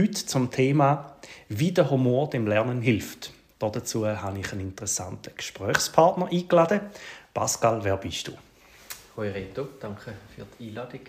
Heute 0.00 0.26
zum 0.26 0.52
Thema, 0.52 1.16
wie 1.48 1.72
der 1.72 1.90
Humor 1.90 2.30
dem 2.30 2.46
Lernen 2.46 2.80
hilft. 2.80 3.32
Dazu 3.58 4.06
habe 4.06 4.38
ich 4.38 4.52
einen 4.52 4.60
interessanten 4.60 5.34
Gesprächspartner 5.34 6.28
eingeladen. 6.30 6.82
Pascal, 7.34 7.82
wer 7.82 7.96
bist 7.96 8.28
du? 8.28 8.32
Hoi 9.16 9.28
Reto, 9.28 9.66
danke 9.80 10.14
für 10.36 10.46
die 10.56 10.68
Einladung. 10.68 11.00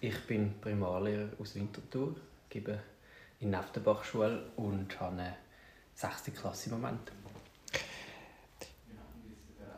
Ich 0.00 0.24
bin 0.28 0.54
Primarlehrer 0.60 1.30
aus 1.40 1.56
Winterthur, 1.56 2.14
gebe 2.48 2.78
in 3.40 3.50
Neftenbach-Schule 3.50 4.50
und 4.54 5.00
habe 5.00 5.16
eine 5.16 5.34
6. 5.96 6.30
Klasse 6.40 6.70
im 6.70 6.80
Moment. 6.80 7.10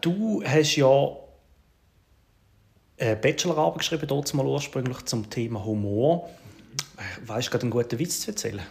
Du 0.03 0.43
hast 0.45 0.77
ja 0.77 1.17
eine 2.99 3.17
Bachelorarbeit 3.17 3.79
geschrieben, 3.79 4.07
dort 4.07 4.35
mal 4.35 4.45
ursprünglich 4.45 5.03
zum 5.07 5.31
Thema 5.31 5.65
Humor. 5.65 6.29
Weißt 7.27 7.49
du 7.49 7.51
gerade 7.51 7.63
einen 7.63 7.71
guten 7.71 7.99
Witz 7.99 8.21
zu 8.21 8.31
erzählen? 8.31 8.63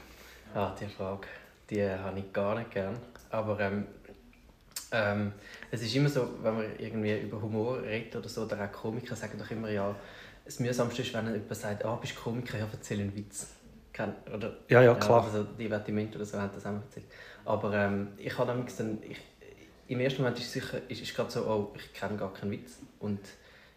Ah, 0.53 0.75
die 0.79 0.87
Frage, 0.87 1.27
die 1.69 1.83
habe 1.83 2.19
ich 2.19 2.31
gar 2.33 2.57
nicht 2.57 2.71
gern. 2.71 2.97
Aber 3.29 3.59
ähm, 3.59 3.85
ähm, 4.91 5.33
es 5.71 5.81
ist 5.81 5.95
immer 5.95 6.09
so, 6.09 6.27
wenn 6.41 6.55
man 6.55 6.65
irgendwie 6.77 7.19
über 7.19 7.41
Humor 7.41 7.81
redet 7.81 8.15
oder 8.15 8.29
so, 8.29 8.43
oder 8.43 8.63
auch 8.63 8.71
Komiker 8.71 9.15
sagen 9.15 9.37
doch 9.37 9.51
immer, 9.51 9.69
ja, 9.69 9.95
das 10.45 10.59
Mühsamste 10.59 11.01
ist, 11.03 11.13
wenn 11.13 11.27
jemand 11.27 11.55
sagt, 11.55 11.85
ah, 11.85 11.95
bist 11.95 12.15
du 12.15 12.21
Komiker, 12.21 12.57
ja, 12.57 12.67
erzähl 12.71 12.99
einen 12.99 13.15
Witz. 13.15 13.47
Oder, 14.33 14.55
ja, 14.69 14.81
ja, 14.81 14.95
klar. 14.95 15.19
Ja, 15.19 15.25
also 15.25 15.43
Divertiment 15.43 16.15
oder 16.15 16.25
so 16.25 16.39
haben 16.39 16.51
das 16.53 16.65
auch 16.65 16.71
erzählt. 16.71 17.05
Aber 17.43 17.73
ähm, 17.73 18.09
ich 18.17 18.37
habe 18.37 18.47
dann, 18.47 18.65
ich, 19.03 19.17
im 19.87 19.99
ersten 19.99 20.21
Moment 20.21 20.39
ist 20.39 20.45
es 20.45 20.53
sicher, 20.53 20.79
ist, 20.87 21.01
ist 21.01 21.15
gerade 21.15 21.29
so, 21.29 21.41
oh, 21.45 21.73
ich 21.75 21.93
kenne 21.93 22.15
gar 22.15 22.33
keinen 22.33 22.51
Witz. 22.51 22.77
Und 22.99 23.19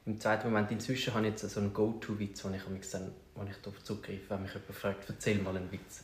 im 0.04 0.20
zweiten 0.20 0.48
Moment, 0.48 0.70
inzwischen 0.70 1.14
habe 1.14 1.26
ich 1.26 1.32
jetzt 1.32 1.48
so 1.48 1.60
einen 1.60 1.72
Go-To-Witz, 1.72 2.44
wo 2.44 2.50
ich, 2.50 2.90
dann, 2.90 3.12
wo 3.34 3.44
ich 3.44 3.56
darauf 3.62 3.82
zugreife, 3.84 4.30
wenn 4.30 4.42
mich 4.42 4.52
jemand 4.52 4.74
fragt, 4.74 5.08
erzähl 5.08 5.38
mal 5.38 5.56
einen 5.56 5.70
Witz. 5.70 6.02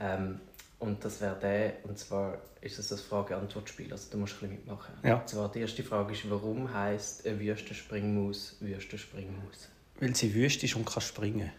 Ähm, 0.00 0.40
und 0.80 1.04
das 1.04 1.20
wäre 1.20 1.36
der, 1.40 1.72
und 1.84 1.98
zwar 1.98 2.38
ist 2.60 2.78
es 2.78 2.88
das 2.88 3.00
Frage-Antwort-Spiel, 3.02 3.90
also 3.92 4.10
du 4.10 4.18
musst 4.18 4.34
ein 4.34 4.40
bisschen 4.40 4.56
mitmachen. 4.56 4.94
Ja. 5.02 5.16
Und 5.16 5.28
zwar 5.28 5.50
die 5.50 5.60
erste 5.60 5.82
Frage 5.82 6.12
ist, 6.12 6.28
warum 6.30 6.72
heisst 6.72 7.26
eine 7.26 7.38
Wüstenspringmaus 7.40 8.56
Wüstenspringmaus? 8.60 9.68
Weil 10.00 10.14
sie 10.14 10.34
wüst 10.34 10.62
ist 10.62 10.76
und 10.76 10.84
kann 10.84 11.00
springen. 11.00 11.50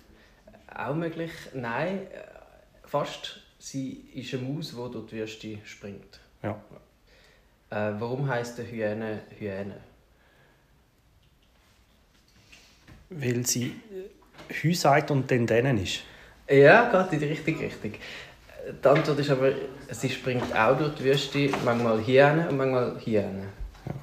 Auch 0.73 0.95
möglich, 0.95 1.31
nein, 1.53 2.08
fast. 2.86 3.41
Sie 3.61 4.09
ist 4.14 4.33
eine 4.33 4.43
Maus, 4.43 4.69
die 4.69 4.75
durch 4.75 5.05
die 5.39 5.58
Wüste 5.58 5.58
springt. 5.66 6.19
Ja. 6.41 6.61
Äh, 7.71 7.99
warum 7.99 8.27
heisst 8.27 8.58
eine 8.59 8.69
Hyäne 8.69 9.21
Hyäne? 9.38 9.81
Weil 13.09 13.45
sie 13.45 13.75
Hü 14.49 14.73
sagt 14.73 15.11
und 15.11 15.29
dann 15.29 15.47
denen 15.47 15.81
ist. 15.81 16.02
Ja, 16.49 16.89
geht 16.91 17.13
in 17.13 17.19
die 17.19 17.25
richtige 17.25 17.59
Richtung. 17.65 17.93
Die 18.83 18.88
Antwort 18.88 19.19
ist 19.19 19.29
aber, 19.29 19.52
sie 19.91 20.09
springt 20.09 20.55
auch 20.55 20.77
durch 20.77 20.95
die 20.95 21.05
Wüste, 21.05 21.49
manchmal 21.63 22.05
Hyäne 22.05 22.49
und 22.49 22.57
manchmal 22.57 22.95
Hyäne. 23.03 23.45
Ja. 23.86 23.93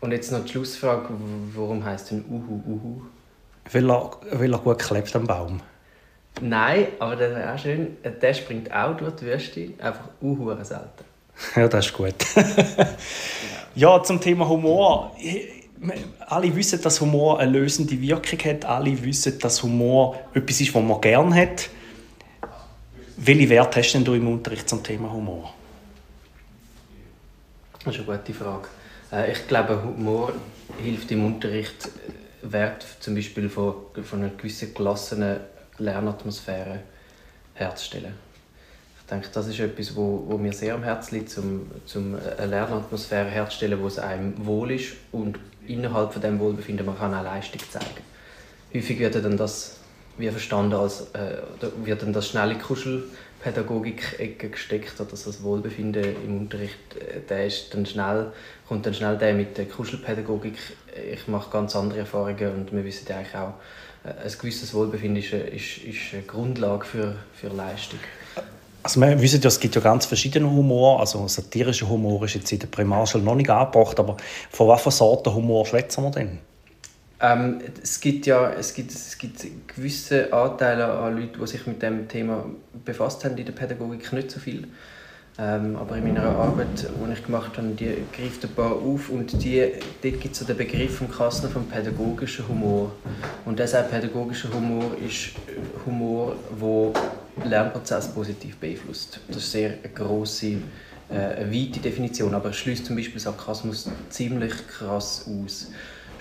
Und 0.00 0.12
jetzt 0.12 0.32
noch 0.32 0.44
die 0.44 0.50
Schlussfrage, 0.50 1.08
warum 1.54 1.84
heißt 1.84 2.10
denn 2.10 2.24
Uhu 2.28 2.62
Uhu? 2.66 3.02
Weil 3.70 3.90
er, 3.90 4.10
weil 4.32 4.52
er 4.52 4.58
gut 4.58 4.78
klebt 4.80 5.14
am 5.14 5.26
Baum. 5.26 5.60
Nein, 6.40 6.88
aber 6.98 7.16
das 7.16 7.34
wäre 7.34 7.54
auch 7.54 7.58
schön, 7.58 7.96
der 8.02 8.34
springt 8.34 8.72
auch 8.72 8.96
durch 8.96 9.14
die 9.16 9.26
Wüste, 9.26 9.70
einfach 9.78 10.08
Uhu 10.20 10.52
selten. 10.64 11.04
Ja, 11.56 11.68
das 11.68 11.86
ist 11.86 11.92
gut. 11.92 12.14
ja, 13.74 14.02
zum 14.02 14.20
Thema 14.20 14.48
Humor. 14.48 15.16
Alle 16.20 16.54
wissen, 16.54 16.80
dass 16.80 17.00
Humor 17.00 17.40
eine 17.40 17.50
lösende 17.50 18.00
Wirkung 18.00 18.38
hat. 18.38 18.64
Alle 18.64 19.02
wissen, 19.02 19.38
dass 19.40 19.62
Humor 19.62 20.18
etwas 20.32 20.60
ist, 20.60 20.74
was 20.74 20.82
man 20.82 21.00
gerne 21.00 21.34
hat. 21.34 21.68
Welche 23.16 23.48
Werte 23.48 23.80
hast 23.80 23.92
du 23.94 24.14
im 24.14 24.28
Unterricht 24.28 24.68
zum 24.68 24.82
Thema 24.82 25.12
Humor? 25.12 25.52
Das 27.84 27.96
ist 27.96 28.08
eine 28.08 28.18
gute 28.18 28.32
Frage. 28.32 28.68
Äh, 29.12 29.32
ich 29.32 29.46
glaube, 29.48 29.82
Humor 29.82 30.32
hilft 30.82 31.10
im 31.10 31.24
Unterricht, 31.24 31.86
äh, 31.86 32.52
Wert 32.52 32.86
zum 33.00 33.14
Beispiel 33.14 33.48
von, 33.48 33.74
von 34.02 34.20
einer 34.20 34.30
gewissen 34.30 34.74
gelassenen 34.74 35.40
Lernatmosphäre 35.78 36.80
herzustellen. 37.54 38.14
Ich 39.00 39.06
denke, 39.10 39.28
das 39.32 39.48
ist 39.48 39.58
etwas, 39.58 39.94
wo, 39.94 40.24
wo 40.26 40.38
mir 40.38 40.52
sehr 40.52 40.74
am 40.74 40.84
Herzen 40.84 41.16
liegt, 41.16 41.36
um, 41.38 41.70
um 41.94 42.16
eine 42.38 42.46
Lernatmosphäre 42.46 43.28
herzustellen, 43.28 43.80
wo 43.80 43.86
es 43.88 43.98
einem 43.98 44.34
wohl 44.46 44.70
ist 44.70 44.94
und 45.10 45.38
innerhalb 45.66 46.12
von 46.12 46.22
dem 46.22 46.38
Wohlbefinden 46.38 46.86
man 46.86 46.98
kann 46.98 47.14
auch 47.14 47.22
Leistung 47.22 47.60
zeigen. 47.70 48.02
Häufig 48.74 48.98
wird 48.98 49.14
dann 49.14 49.36
das 49.36 49.82
wie 50.18 50.28
verstanden 50.30 50.74
als 50.74 51.08
äh, 51.14 51.38
wird 51.84 52.02
dann 52.02 52.12
das 52.12 52.28
schnelle 52.28 52.56
Kuschelpädagogik-Ecke 52.56 54.50
gesteckt 54.50 55.00
oder 55.00 55.10
das 55.10 55.42
Wohlbefinden 55.42 56.04
im 56.24 56.38
Unterricht, 56.40 56.96
äh, 56.96 57.20
der 57.28 57.46
ist 57.46 57.72
dann 57.74 57.86
schnell, 57.86 58.30
kommt 58.68 58.84
dann 58.86 58.94
schnell 58.94 59.16
der 59.16 59.34
mit 59.34 59.56
der 59.56 59.66
Kuschelpädagogik. 59.66 60.58
Ich 61.10 61.26
mache 61.28 61.50
ganz 61.50 61.74
andere 61.74 62.00
Erfahrungen 62.00 62.54
und 62.54 62.72
wir 62.72 62.84
wissen 62.84 63.10
eigentlich 63.10 63.34
auch, 63.34 63.54
äh, 64.04 64.10
ein 64.24 64.32
gewisses 64.38 64.74
Wohlbefinden 64.74 65.22
ist, 65.22 65.32
ist, 65.32 65.78
ist 65.78 66.12
eine 66.12 66.22
Grundlage 66.22 66.84
für, 66.84 67.16
für 67.34 67.48
Leistung. 67.48 68.00
Also 68.82 69.00
wir 69.00 69.20
wissen 69.20 69.40
ja, 69.40 69.48
es 69.48 69.60
gibt 69.60 69.74
ja 69.74 69.80
ganz 69.80 70.06
verschiedene 70.06 70.50
Humor. 70.50 71.00
Also 71.00 71.26
satirischer 71.28 71.88
Humor 71.88 72.24
ist 72.24 72.34
jetzt 72.34 72.50
in 72.52 72.58
der 72.58 72.66
Primarschule 72.66 73.22
noch 73.22 73.36
nicht 73.36 73.50
angebracht, 73.50 73.98
aber 74.00 74.16
von 74.50 74.68
welcher 74.68 74.90
Sorte 74.90 75.32
Humor 75.32 75.64
schwätzen 75.66 76.02
wir 76.02 76.10
denn? 76.10 76.38
Ähm, 77.20 77.60
es 77.80 78.00
gibt 78.00 78.26
ja 78.26 78.50
es 78.50 78.74
gibt, 78.74 78.90
es 78.90 79.16
gibt 79.16 79.46
gewisse 79.68 80.32
Anteile 80.32 80.92
an 80.92 81.16
Leuten, 81.16 81.38
die 81.40 81.46
sich 81.46 81.64
mit 81.66 81.80
dem 81.80 82.08
Thema 82.08 82.44
befasst 82.84 83.24
haben 83.24 83.36
in 83.36 83.46
der 83.46 83.52
Pädagogik 83.52 84.12
nicht 84.12 84.30
so 84.32 84.40
viel. 84.40 84.66
Ähm, 85.38 85.76
aber 85.76 85.96
in 85.96 86.04
meiner 86.04 86.24
Arbeit, 86.24 86.66
die 86.82 87.12
ich 87.12 87.24
gemacht 87.24 87.56
habe, 87.56 87.68
die 87.68 87.96
greift 88.14 88.44
ein 88.44 88.50
paar 88.54 88.72
auf 88.72 89.08
und 89.08 89.42
die, 89.42 89.66
dort 90.02 90.20
gibt 90.20 90.32
es 90.32 90.40
so 90.40 90.44
den 90.44 90.58
Begriff 90.58 90.98
vom 90.98 91.10
Kastner 91.10 91.48
vom 91.48 91.64
pädagogischen 91.66 92.46
Humor. 92.48 92.92
Und 93.46 93.58
dieser 93.58 93.82
pädagogische 93.82 94.52
Humor 94.52 94.90
ist 94.98 95.30
Humor, 95.86 96.36
der 96.60 97.02
Lernprozess 97.44 98.08
positiv 98.08 98.56
beeinflusst. 98.56 99.20
Das 99.28 99.38
ist 99.38 99.52
sehr 99.52 99.70
eine 99.70 99.92
grosse, 99.94 100.58
äh, 101.10 101.14
eine 101.14 101.52
weite 101.52 101.80
Definition, 101.80 102.34
aber 102.34 102.48
er 102.48 102.54
schließt 102.54 102.86
zum 102.86 102.96
Beispiel 102.96 103.20
Sarkasmus 103.20 103.88
ziemlich 104.10 104.52
krass 104.68 105.26
aus 105.26 105.68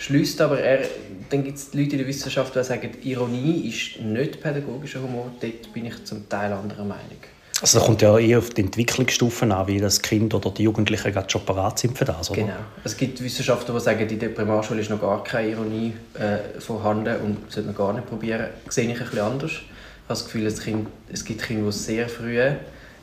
schließt 0.01 0.41
aber 0.41 0.59
er, 0.59 0.87
dann 1.29 1.43
gibt 1.43 1.57
es 1.57 1.73
Leute 1.73 1.91
in 1.91 1.99
der 1.99 2.07
Wissenschaft, 2.07 2.55
die 2.55 2.63
sagen, 2.63 2.89
Ironie 3.03 3.69
ist 3.69 4.01
nicht 4.01 4.41
pädagogischer 4.41 5.01
Humor. 5.01 5.31
Dort 5.39 5.71
bin 5.73 5.85
ich 5.85 6.03
zum 6.05 6.27
Teil 6.27 6.51
anderer 6.51 6.83
Meinung. 6.83 7.21
Also 7.61 7.77
da 7.77 7.85
kommt 7.85 8.01
ja 8.01 8.17
eher 8.17 8.39
auf 8.39 8.49
die 8.49 8.61
Entwicklungsstufen 8.61 9.51
an, 9.51 9.67
wie 9.67 9.79
das 9.79 10.01
Kind 10.01 10.33
oder 10.33 10.49
die 10.49 10.63
Jugendlichen 10.63 11.11
gerade 11.11 11.29
schon 11.29 11.45
parat 11.45 11.77
sind 11.77 11.95
für 11.95 12.05
das, 12.05 12.31
oder? 12.31 12.41
Genau. 12.41 12.53
Es 12.83 12.97
gibt 12.97 13.21
Wissenschaftler, 13.23 13.75
die 13.75 13.79
sagen, 13.79 14.09
in 14.09 14.17
der 14.17 14.29
Primarschule 14.29 14.81
ist 14.81 14.89
noch 14.89 14.99
gar 14.99 15.23
keine 15.23 15.49
Ironie 15.49 15.93
äh, 16.15 16.59
vorhanden 16.59 17.15
und 17.17 17.51
sollte 17.51 17.67
man 17.67 17.75
gar 17.75 17.93
nicht 17.93 18.07
probieren. 18.07 18.47
Das 18.65 18.73
sehe 18.73 18.91
ich 18.91 18.99
ein 18.99 19.05
bisschen 19.05 19.19
anders. 19.19 19.51
Ich 20.11 20.13
habe 20.13 20.25
das 20.25 20.33
Gefühl, 20.33 20.91
es, 21.13 21.23
gibt 21.23 21.41
Kinder, 21.41 21.65
die 21.65 21.71
sehr 21.71 22.09
früh 22.09 22.37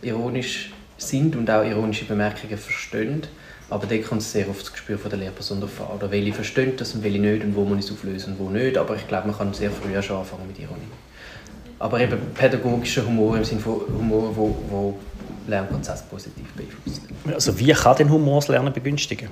ironisch 0.02 0.74
sind 0.98 1.36
und 1.36 1.50
auch 1.50 1.64
ironische 1.64 2.04
Bemerkungen 2.04 2.58
verstehen. 2.58 3.22
Aber 3.70 3.86
da 3.86 3.96
kommt 3.96 4.20
es 4.20 4.32
sehr 4.32 4.46
auf 4.46 4.58
das 4.58 4.70
Gespür 4.70 4.98
von 4.98 5.08
der 5.08 5.18
Lehrperson 5.18 5.58
drauf 5.58 5.80
an. 5.80 5.96
Oder 5.96 6.10
welche 6.10 6.34
verstehen 6.34 6.74
das 6.76 6.92
und 6.92 7.02
welche 7.02 7.18
nicht 7.18 7.42
und 7.42 7.56
wo 7.56 7.64
man 7.64 7.78
es 7.78 7.90
auflösen 7.90 8.34
und 8.34 8.38
wo 8.38 8.50
nicht. 8.50 8.76
Aber 8.76 8.94
ich 8.94 9.08
glaube, 9.08 9.28
man 9.28 9.38
kann 9.38 9.54
sehr 9.54 9.70
früh 9.70 10.02
schon 10.02 10.18
anfangen 10.18 10.48
mit 10.48 10.58
Ironie. 10.58 10.82
Aber 11.78 11.98
eben 11.98 12.18
pädagogischer 12.34 13.06
Humor 13.06 13.38
im 13.38 13.44
Sinne 13.44 13.62
von 13.62 13.80
Humor, 13.88 14.36
wo, 14.36 14.58
wo 14.68 14.98
Lernprozess 15.46 16.02
positiv 16.02 16.52
beeinflusst. 16.52 17.00
Also 17.32 17.58
wie 17.58 17.72
kann 17.72 17.96
denn 17.96 18.10
Humor 18.10 18.40
das 18.40 18.48
Lernen 18.48 18.74
begünstigen? 18.74 19.30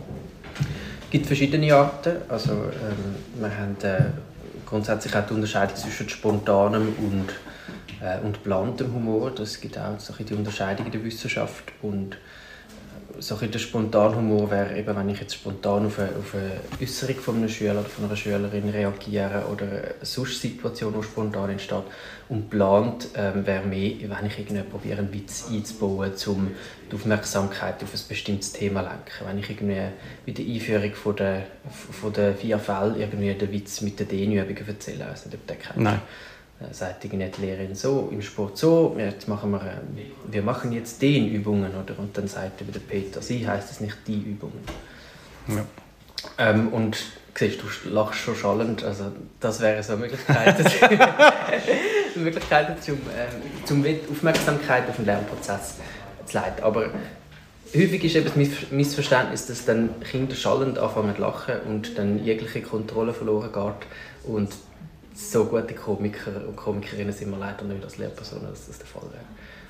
Es 1.04 1.10
gibt 1.10 1.26
verschiedene 1.26 1.74
Arten. 1.74 2.16
Also, 2.26 2.52
ähm, 2.52 3.16
wir 3.38 3.50
haben 3.54 3.76
äh, 3.82 4.04
grundsätzlich 4.64 5.14
auch 5.14 5.26
die 5.26 5.34
Unterscheidung 5.34 5.76
zwischen 5.76 6.08
spontanem 6.08 6.94
und, 7.00 7.26
äh, 8.02 8.24
und 8.24 8.34
geplantem 8.34 8.92
Humor. 8.92 9.30
Das 9.30 9.60
gibt 9.60 9.78
auch 9.78 9.98
so 9.98 10.14
die 10.14 10.34
Unterscheidung 10.34 10.86
in 10.86 10.92
der 10.92 11.04
Wissenschaft. 11.04 11.72
Und 11.82 12.16
so 13.18 13.36
ein 13.36 13.50
der 13.50 13.58
Spontanhumor 13.58 14.50
wäre 14.50 14.76
eben, 14.76 14.94
wenn 14.94 15.08
ich 15.08 15.20
jetzt 15.20 15.34
spontan 15.34 15.86
auf 15.86 15.98
eine, 15.98 16.10
auf 16.10 16.34
eine 16.34 16.52
Äußerung 16.80 17.16
von 17.16 17.36
einem 17.36 17.48
Schüler 17.48 17.80
oder 17.80 17.88
von 17.88 18.04
einer 18.04 18.16
Schülerin 18.16 18.68
reagiere 18.68 19.44
oder 19.50 19.66
eine 19.66 19.94
sonst 20.02 20.40
Situation, 20.40 20.94
die 20.96 21.02
spontan 21.02 21.50
entsteht 21.50 21.84
und 22.28 22.50
plant, 22.50 23.08
ähm, 23.14 23.46
wäre 23.46 23.66
mehr, 23.66 23.92
wenn 24.00 24.26
ich 24.26 24.38
irgendwie 24.38 24.62
probiere, 24.62 24.98
einen 24.98 25.12
Witz 25.12 25.46
einzubauen, 25.50 26.12
um 26.26 26.50
die 26.90 26.94
Aufmerksamkeit 26.94 27.82
auf 27.82 27.94
ein 27.94 28.00
bestimmtes 28.08 28.52
Thema 28.52 28.82
zu 28.82 28.88
lenken. 28.88 29.26
Wenn 29.26 29.38
ich 29.38 29.50
irgendwie 29.50 29.82
bei 30.26 30.32
der 30.32 30.44
Einführung 30.44 30.94
von 30.94 31.16
der, 31.16 31.46
von 31.70 32.12
der 32.12 32.34
vier 32.34 32.58
Fälle 32.58 32.96
irgendwie 32.98 33.32
den 33.34 33.52
Witz 33.52 33.80
mit 33.80 33.98
den 33.98 34.08
Dehnübungen 34.08 34.68
erzähle, 34.68 35.04
ich 35.04 35.10
weiß 35.10 35.26
nicht, 35.26 35.36
ob 35.36 35.46
der 35.46 35.56
kennt. 35.56 35.78
Nein 35.78 35.94
äh, 35.96 36.35
sagt 36.72 37.04
die 37.04 37.08
Lehrerin 37.08 37.74
so, 37.74 38.08
im 38.10 38.22
Sport 38.22 38.56
so, 38.56 38.96
jetzt 38.98 39.28
machen 39.28 39.50
wir, 39.50 39.60
äh, 39.60 40.30
wir 40.30 40.42
machen 40.42 40.72
jetzt 40.72 41.02
den 41.02 41.28
Übungen, 41.28 41.72
oder? 41.74 41.98
Und 41.98 42.16
dann 42.16 42.28
sagt 42.28 42.60
der 42.60 42.80
Peter, 42.80 43.20
sie 43.20 43.46
heißt 43.46 43.70
es 43.70 43.80
nicht 43.80 43.96
die 44.06 44.20
Übungen. 44.20 44.60
Ja. 45.48 45.64
Ähm, 46.38 46.68
und 46.68 46.96
siehst 47.36 47.60
du, 47.60 47.90
lachst 47.90 48.20
schon 48.20 48.34
schallend, 48.34 48.82
also 48.84 49.12
das 49.40 49.60
wäre 49.60 49.82
so 49.82 49.92
eine 49.92 50.02
Möglichkeit, 50.02 50.56
Möglichkeit 52.16 52.82
zum, 52.82 52.94
äh, 52.94 53.66
zum 53.66 53.84
Aufmerksamkeit 54.10 54.88
auf 54.88 54.96
den 54.96 55.04
Lernprozess 55.04 55.74
zu 56.24 56.38
leiten. 56.38 56.64
Aber 56.64 56.86
häufig 57.74 58.02
ist 58.04 58.16
eben 58.16 58.24
das 58.24 58.70
Missverständnis, 58.70 59.46
dass 59.46 59.66
dann 59.66 59.90
Kinder 60.00 60.34
schallend 60.34 60.78
anfangen 60.78 61.14
zu 61.14 61.20
lachen 61.20 61.54
und 61.66 61.98
dann 61.98 62.24
jegliche 62.24 62.62
Kontrolle 62.62 63.12
verloren 63.12 63.52
geht 63.52 64.32
und 64.32 64.48
so 65.16 65.46
gute 65.46 65.74
Komiker 65.74 66.46
und 66.46 66.56
Komikerinnen 66.56 67.12
sind 67.12 67.30
wir 67.30 67.38
leider 67.38 67.64
nicht 67.64 67.82
als 67.82 67.96
Lehrpersonen, 67.96 68.48
dass 68.50 68.66
das 68.66 68.78
der 68.78 68.86
Fall 68.86 69.04
wäre. 69.12 69.24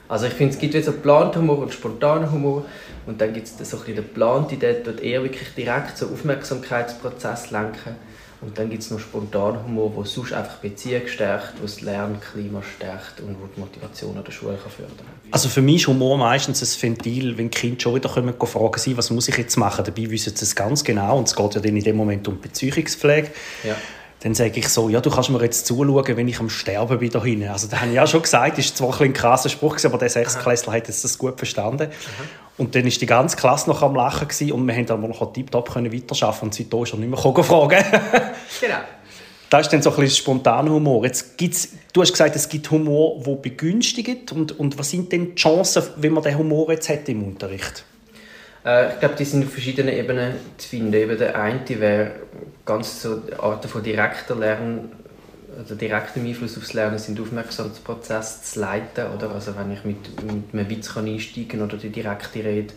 Also 0.09 0.27
ich 0.27 0.35
finde, 0.35 0.55
es 0.55 0.61
gibt 0.61 0.73
so 0.85 0.93
geplanten 0.93 1.41
Humor 1.41 1.59
und 1.59 1.73
spontanen 1.73 2.31
Humor 2.31 2.65
und 3.07 3.21
dann 3.21 3.33
gibt 3.33 3.47
es 3.47 3.57
so 3.57 3.63
ein 3.63 3.81
bisschen 3.81 3.87
den 3.87 4.05
geplanten, 4.05 4.59
der 4.59 4.75
dort 4.75 5.01
eher 5.01 5.23
wirklich 5.23 5.49
direkt 5.57 5.99
so 5.99 6.07
Aufmerksamkeitsprozess 6.07 7.51
lenken 7.51 7.97
und 8.41 8.57
dann 8.59 8.71
gibt 8.71 8.83
es 8.83 8.91
noch 8.91 9.01
spontanen 9.01 9.65
Humor, 9.65 9.93
der 9.97 10.05
sonst 10.05 10.33
einfach 10.33 10.57
Beziehungen 10.57 11.09
stärkt, 11.09 11.55
das 11.61 11.81
Lernklima 11.81 12.63
stärkt 12.63 13.21
und 13.21 13.37
wo 13.41 13.47
die 13.47 13.59
Motivation 13.59 14.17
an 14.17 14.25
der 14.25 14.31
Schule 14.31 14.59
kann 14.63 14.71
fördern 14.71 14.97
kann. 14.97 15.07
Also 15.33 15.49
für 15.49 15.63
mich 15.63 15.77
ist 15.77 15.89
Humor 15.89 16.19
meistens 16.19 16.63
ein 16.63 16.83
Ventil, 16.83 17.37
wenn 17.39 17.51
Kinder 17.51 17.81
schon 17.81 17.97
wieder 17.97 18.09
kommen, 18.09 18.35
fragen, 18.39 18.97
was 18.97 19.11
muss 19.11 19.29
ich 19.29 19.37
jetzt 19.37 19.57
machen? 19.57 19.85
Dabei 19.85 20.11
wissen 20.11 20.37
sie 20.37 20.45
es 20.45 20.55
ganz 20.55 20.85
genau 20.85 21.19
und 21.19 21.27
es 21.27 21.35
geht 21.35 21.55
ja 21.55 21.61
dann 21.61 21.77
in 21.77 21.83
dem 21.83 21.97
Moment 21.97 22.29
um 22.29 22.41
Beziehungspflege. 22.41 23.31
Ja 23.65 23.77
dann 24.27 24.35
sage 24.35 24.59
ich 24.59 24.69
so, 24.69 24.89
ja, 24.89 25.01
du 25.01 25.09
kannst 25.09 25.31
mir 25.31 25.41
jetzt 25.41 25.69
zuschauen, 25.69 26.17
wenn 26.17 26.27
ich 26.27 26.41
am 26.41 26.51
Sterben 26.51 26.99
bin 26.99 27.11
da 27.11 27.23
hinten. 27.23 27.47
Also 27.47 27.69
da 27.69 27.77
habe 27.77 27.91
ich 27.91 27.95
ja 27.95 28.09
schon 28.09 28.23
gesagt, 28.23 28.59
ist 28.59 28.77
zwar 28.77 29.01
ein, 29.01 29.11
ein 29.11 29.13
krasser 29.13 29.49
Spruch, 29.49 29.77
aber 29.85 29.99
der 29.99 30.09
Sechsklässler 30.09 30.73
hat 30.73 30.89
jetzt 30.89 31.05
das 31.05 31.17
gut 31.17 31.39
verstanden. 31.39 31.91
Aha. 31.93 32.25
Und 32.59 32.75
dann 32.75 32.83
war 32.83 32.91
die 32.91 33.07
ganze 33.07 33.37
Klasse 33.37 33.71
noch 33.71 33.83
am 33.83 33.95
Lachen 33.95 34.27
gewesen, 34.27 34.51
und 34.51 34.67
wir 34.67 34.75
haben 34.75 34.87
dann 34.87 35.01
noch 35.01 35.33
tiptop 35.33 35.69
weiterarbeiten 35.77 36.43
und 36.43 36.55
seitdem 36.57 36.83
ist 36.83 36.93
er 36.93 36.99
nicht 36.99 37.09
mehr 37.09 37.19
fragen. 37.45 37.85
genau. 38.61 38.75
Das 39.49 39.61
ist 39.61 39.73
dann 39.73 39.83
so 39.83 39.91
ein 39.91 39.97
bisschen 39.97 40.17
spontaner 40.17 40.73
Humor. 40.73 41.05
Jetzt 41.05 41.39
gibt's, 41.39 41.69
du 41.93 42.03
hast 42.03 42.11
gesagt, 42.11 42.35
es 42.35 42.49
gibt 42.49 42.69
Humor, 42.69 43.23
der 43.25 43.37
begünstigt. 43.37 44.33
Und, 44.33 44.59
und 44.59 44.77
was 44.77 44.91
sind 44.91 45.13
denn 45.13 45.37
die 45.37 45.41
Chancen, 45.41 45.85
wenn 45.99 46.13
man 46.13 46.25
diesen 46.25 46.39
Humor 46.39 46.73
jetzt 46.73 46.89
hat 46.89 47.09
im 47.09 47.23
Unterricht? 47.23 47.85
Äh, 48.67 48.95
ich 48.95 49.01
glaube, 49.01 49.15
die 49.15 49.25
sind 49.25 49.45
auf 49.45 49.53
verschiedenen 49.53 49.95
Ebenen 49.95 50.35
zu 50.59 50.69
finden. 50.69 50.93
Eben 50.93 51.17
der 51.17 51.41
eine 51.41 51.61
wäre 51.69 52.11
ganz 52.65 53.03
so 53.03 53.23
Arten 53.39 53.69
von 53.69 53.83
direkter 53.83 54.35
Lernen, 54.35 54.93
also 55.57 55.75
direktem 55.75 56.27
Einfluss 56.27 56.59
aufs 56.59 56.75
Lernen 56.75 56.99
sind 56.99 57.19
Aufmerksamkeitsprozess 57.21 58.43
zu 58.43 58.61
leiten. 58.61 59.07
Oder? 59.15 59.31
Also 59.31 59.57
wenn 59.57 59.73
ich 59.73 59.85
mit, 59.85 60.23
mit 60.23 60.53
einem 60.53 60.69
Witz 60.69 60.93
kann 60.93 61.07
einsteigen 61.07 61.63
oder 61.63 61.77
die 61.77 61.91
direkte 61.91 62.45
Rede 62.45 62.75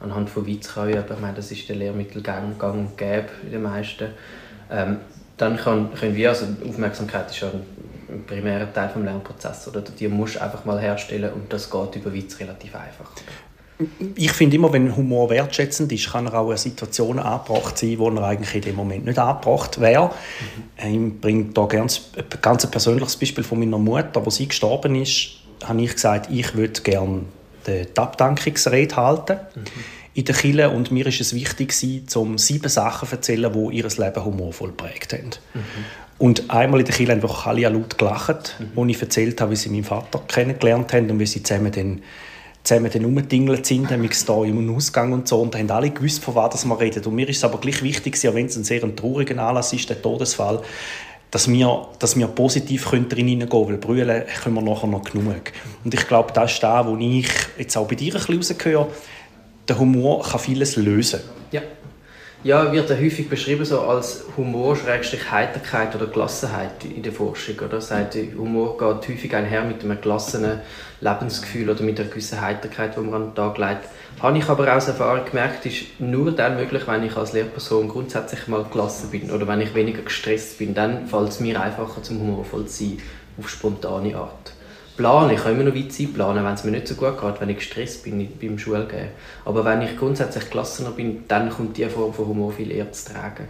anhand 0.00 0.30
von 0.30 0.46
Witz 0.46 0.74
kann 0.74 0.88
üben, 0.88 1.04
ich 1.12 1.20
meine, 1.20 1.34
das 1.34 1.50
ist 1.50 1.68
der 1.68 1.76
Lehrmittelgang 1.76 2.58
gang 2.58 2.74
und 2.74 2.96
gäbe 2.96 3.28
in 3.44 3.50
den 3.50 3.62
meisten. 3.62 4.08
Ähm, 4.70 4.98
dann 5.36 5.56
kann, 5.56 5.92
können 5.94 6.14
wir, 6.14 6.30
also 6.30 6.46
Aufmerksamkeit 6.66 7.30
ist 7.30 7.40
ja 7.40 7.48
ein 7.48 8.24
primärer 8.26 8.72
Teil 8.72 8.88
des 8.94 9.02
Lernprozesses, 9.02 9.68
oder? 9.68 9.80
die 9.80 10.06
musst 10.06 10.36
du 10.36 10.42
einfach 10.42 10.64
mal 10.64 10.80
herstellen 10.80 11.32
und 11.32 11.52
das 11.52 11.68
geht 11.68 11.96
über 11.96 12.12
Witz 12.12 12.38
relativ 12.38 12.74
einfach 12.76 13.10
ich 14.16 14.32
finde 14.32 14.56
immer, 14.56 14.72
wenn 14.72 14.96
Humor 14.96 15.30
wertschätzend 15.30 15.92
ist, 15.92 16.10
kann 16.10 16.26
er 16.26 16.34
auch 16.34 16.50
in 16.50 16.56
Situationen 16.56 17.22
angebracht 17.22 17.78
sein, 17.78 17.98
wo 17.98 18.08
er 18.10 18.24
eigentlich 18.24 18.54
in 18.54 18.62
dem 18.62 18.76
Moment 18.76 19.04
nicht 19.04 19.18
angebracht 19.18 19.80
wäre. 19.80 20.10
Mhm. 20.82 21.12
Ich 21.14 21.20
bringe 21.20 21.44
da 21.52 21.66
ganz, 21.66 22.02
ein 22.16 22.24
ganz 22.40 22.66
persönliches 22.70 23.16
Beispiel 23.16 23.44
von 23.44 23.58
meiner 23.58 23.78
Mutter, 23.78 24.24
wo 24.24 24.30
sie 24.30 24.48
gestorben 24.48 24.94
ist, 24.94 25.30
habe 25.64 25.82
ich 25.82 25.92
gesagt, 25.92 26.28
ich 26.30 26.54
würde 26.54 26.80
gerne 26.82 27.22
die 27.66 27.86
Abdankungsrede 27.96 28.96
halten 28.96 29.38
mhm. 29.54 29.64
in 30.14 30.24
der 30.24 30.34
Kirche 30.34 30.70
und 30.70 30.90
mir 30.90 31.06
ist 31.06 31.20
es 31.20 31.34
wichtig 31.34 31.72
um 32.16 32.38
sieben 32.38 32.68
Sachen 32.68 33.08
zu 33.08 33.14
erzählen, 33.16 33.52
die 33.52 33.76
ihr 33.76 33.88
Leben 33.88 34.24
humorvoll 34.24 34.70
geprägt 34.70 35.12
haben. 35.12 35.30
Mhm. 35.54 35.60
Und 36.18 36.50
einmal 36.50 36.80
in 36.80 36.86
der 36.86 36.94
Kirche 36.94 37.12
haben 37.12 37.22
wir 37.22 37.46
alle 37.46 37.68
laut 37.68 37.98
gelacht, 37.98 38.56
mhm. 38.58 38.70
wo 38.74 38.84
ich 38.84 39.00
erzählt 39.00 39.40
habe, 39.40 39.52
wie 39.52 39.56
sie 39.56 39.70
meinen 39.70 39.84
Vater 39.84 40.22
kennengelernt 40.28 40.92
haben 40.92 41.10
und 41.10 41.18
wie 41.18 41.26
sie 41.26 41.42
zusammen 41.42 41.72
dann 41.72 42.02
zusammen 42.64 42.90
dann 42.92 43.04
rumgetingelt 43.04 43.66
sind, 43.66 43.90
haben 43.90 44.02
wir 44.02 44.10
da 44.26 44.44
im 44.44 44.76
Ausgang 44.76 45.12
und 45.12 45.26
so, 45.26 45.40
und 45.40 45.56
haben 45.56 45.70
alle 45.70 45.90
gewusst, 45.90 46.22
von 46.22 46.34
was 46.34 46.64
wir 46.64 46.80
reden. 46.80 47.04
Und 47.04 47.14
mir 47.14 47.28
ist 47.28 47.38
es 47.38 47.44
aber 47.44 47.58
gleich 47.58 47.82
wichtig, 47.82 48.16
auch 48.28 48.34
wenn 48.34 48.46
es 48.46 48.56
ein 48.56 48.64
sehr 48.64 48.94
trauriger 48.94 49.42
Anlass 49.42 49.72
ist, 49.72 49.88
der 49.88 50.00
Todesfall, 50.00 50.62
dass 51.30 51.50
wir, 51.50 51.88
dass 51.98 52.16
wir 52.16 52.26
positiv 52.28 52.84
drin 52.84 53.06
hineingehen 53.08 53.48
können, 53.48 53.68
weil 53.68 53.78
brüllen 53.78 54.22
können 54.42 54.54
wir 54.54 54.62
nachher 54.62 54.86
noch 54.86 55.02
genug. 55.02 55.52
Und 55.82 55.94
ich 55.94 56.06
glaube, 56.06 56.32
das 56.32 56.52
ist 56.52 56.62
das, 56.62 56.86
wo 56.86 56.96
ich 56.96 57.28
jetzt 57.58 57.76
auch 57.76 57.88
bei 57.88 57.94
dir 57.94 58.14
ein 58.14 58.18
bisschen 58.20 58.36
rausgehöre, 58.36 58.88
der 59.66 59.78
Humor 59.78 60.22
kann 60.22 60.40
vieles 60.40 60.76
lösen. 60.76 61.20
Ja. 61.50 61.62
Ja, 62.44 62.72
wird 62.72 62.90
ja 62.90 62.96
häufig 62.96 63.28
beschrieben 63.28 63.64
so 63.64 63.82
als 63.82 64.24
Humor, 64.36 64.74
Schrägstrich 64.74 65.30
Heiterkeit 65.30 65.94
oder 65.94 66.08
Gelassenheit 66.08 66.84
in 66.84 67.04
der 67.04 67.12
Forschung. 67.12 67.54
Oder? 67.60 67.80
Sagt, 67.80 68.16
Humor 68.16 68.76
geht 68.76 69.08
häufig 69.08 69.36
einher 69.36 69.62
mit 69.62 69.84
einem 69.84 70.00
gelassenen 70.00 70.58
Lebensgefühl 71.00 71.70
oder 71.70 71.84
mit 71.84 72.00
einer 72.00 72.08
gewissen 72.08 72.40
Heiterkeit, 72.40 72.96
die 72.96 73.00
man 73.00 73.14
an 73.14 73.28
den 73.28 73.34
Tag 73.36 73.58
legt. 73.58 73.88
Habe 74.20 74.38
ich 74.38 74.48
aber 74.48 74.76
aus 74.76 74.88
Erfahrung 74.88 75.24
gemerkt, 75.24 75.66
ist 75.66 76.00
nur 76.00 76.32
dann 76.32 76.56
möglich, 76.56 76.82
wenn 76.88 77.04
ich 77.04 77.16
als 77.16 77.32
Lehrperson 77.32 77.88
grundsätzlich 77.88 78.48
mal 78.48 78.64
gelassen 78.64 79.12
bin 79.12 79.30
oder 79.30 79.46
wenn 79.46 79.60
ich 79.60 79.72
weniger 79.76 80.02
gestresst 80.02 80.58
bin. 80.58 80.74
Dann 80.74 81.06
fällt 81.06 81.28
es 81.28 81.38
mir 81.38 81.60
einfacher, 81.60 82.02
zum 82.02 82.18
humorvoll 82.22 82.66
zu 82.66 82.86
sein, 82.86 82.98
auf 83.38 83.48
spontane 83.48 84.16
Art 84.16 84.52
planen. 84.96 85.30
Ich 85.30 85.42
kann 85.42 85.52
immer 85.52 85.64
noch 85.64 85.74
weit 85.74 85.92
Zeit 85.92 86.14
planen, 86.14 86.44
wenn 86.44 86.54
es 86.54 86.64
mir 86.64 86.70
nicht 86.70 86.88
so 86.88 86.94
gut 86.94 87.20
geht, 87.20 87.40
wenn 87.40 87.48
ich 87.48 87.58
gestresst 87.58 88.04
bin 88.04 88.28
beim 88.40 88.58
Schulgehen. 88.58 89.08
Aber 89.44 89.64
wenn 89.64 89.82
ich 89.82 89.96
grundsätzlich 89.96 90.50
gelassener 90.50 90.90
bin, 90.90 91.24
dann 91.28 91.50
kommt 91.50 91.76
diese 91.76 91.90
Form 91.90 92.12
von 92.12 92.28
Humor 92.28 92.52
viel 92.52 92.70
eher 92.70 92.90
zu 92.92 93.12
tragen. 93.12 93.48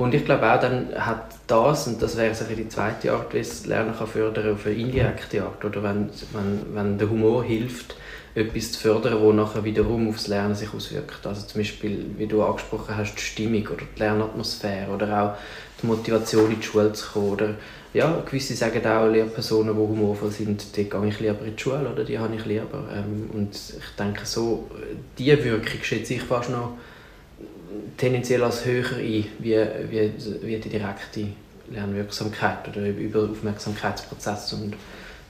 Und 0.00 0.14
ich 0.14 0.24
glaube 0.24 0.50
auch, 0.50 0.58
dann 0.58 0.94
hat 0.96 1.26
das, 1.46 1.86
und 1.86 2.00
das 2.00 2.16
wäre 2.16 2.34
die 2.56 2.68
zweite 2.70 3.12
Art, 3.12 3.34
wie 3.34 3.38
es 3.38 3.66
Lernen 3.66 3.94
kann 3.94 4.06
fördern 4.06 4.54
auf 4.54 4.64
eine 4.64 4.74
indirekte 4.74 5.42
Art, 5.42 5.62
oder 5.62 5.82
wenn, 5.82 6.08
wenn, 6.32 6.74
wenn 6.74 6.96
der 6.96 7.10
Humor 7.10 7.44
hilft, 7.44 7.96
etwas 8.34 8.72
zu 8.72 8.80
fördern, 8.80 9.22
das 9.22 9.34
nachher 9.34 9.64
wiederum 9.64 10.08
aufs 10.08 10.28
Lernen 10.28 10.54
sich 10.54 10.72
auswirkt. 10.72 11.26
Also 11.26 11.46
zum 11.46 11.60
Beispiel, 11.60 12.06
wie 12.16 12.26
du 12.26 12.42
angesprochen 12.42 12.96
hast, 12.96 13.16
die 13.16 13.20
Stimmung 13.20 13.66
oder 13.66 13.84
die 13.94 13.98
Lernatmosphäre 13.98 14.90
oder 14.90 15.22
auch 15.22 15.69
die 15.82 15.86
Motivation 15.86 16.50
in 16.50 16.60
die 16.60 16.66
Schule 16.66 16.92
zu 16.92 17.08
kommen 17.10 17.30
oder 17.30 17.54
ja, 17.92 18.22
gewisse 18.24 18.54
sagen 18.54 18.86
auch, 18.86 19.08
Lehrpersonen, 19.08 19.74
die 19.74 19.80
humorvoll 19.80 20.30
sind, 20.30 20.76
die 20.76 20.88
gehe 20.88 21.08
ich 21.08 21.18
lieber 21.18 21.44
in 21.44 21.56
die 21.56 21.62
Schule 21.62 21.90
oder 21.92 22.04
die 22.04 22.18
habe 22.18 22.34
ich 22.36 22.44
lieber. 22.44 22.84
Ähm, 22.94 23.28
und 23.32 23.54
ich 23.54 23.96
denke 23.98 24.24
so, 24.24 24.70
diese 25.18 25.42
Wirkung 25.42 25.82
schätze 25.82 26.14
ich 26.14 26.22
fast 26.22 26.50
noch 26.50 26.74
tendenziell 27.96 28.42
als 28.44 28.64
höher 28.64 28.96
ein, 28.96 29.26
wie, 29.38 29.56
wie, 29.90 30.12
wie 30.42 30.58
die 30.58 30.68
direkte 30.68 31.26
Lernwirksamkeit 31.70 32.68
oder 32.68 32.88
über 32.88 33.28
Aufmerksamkeitsprozess 33.30 34.52
und, 34.52 34.74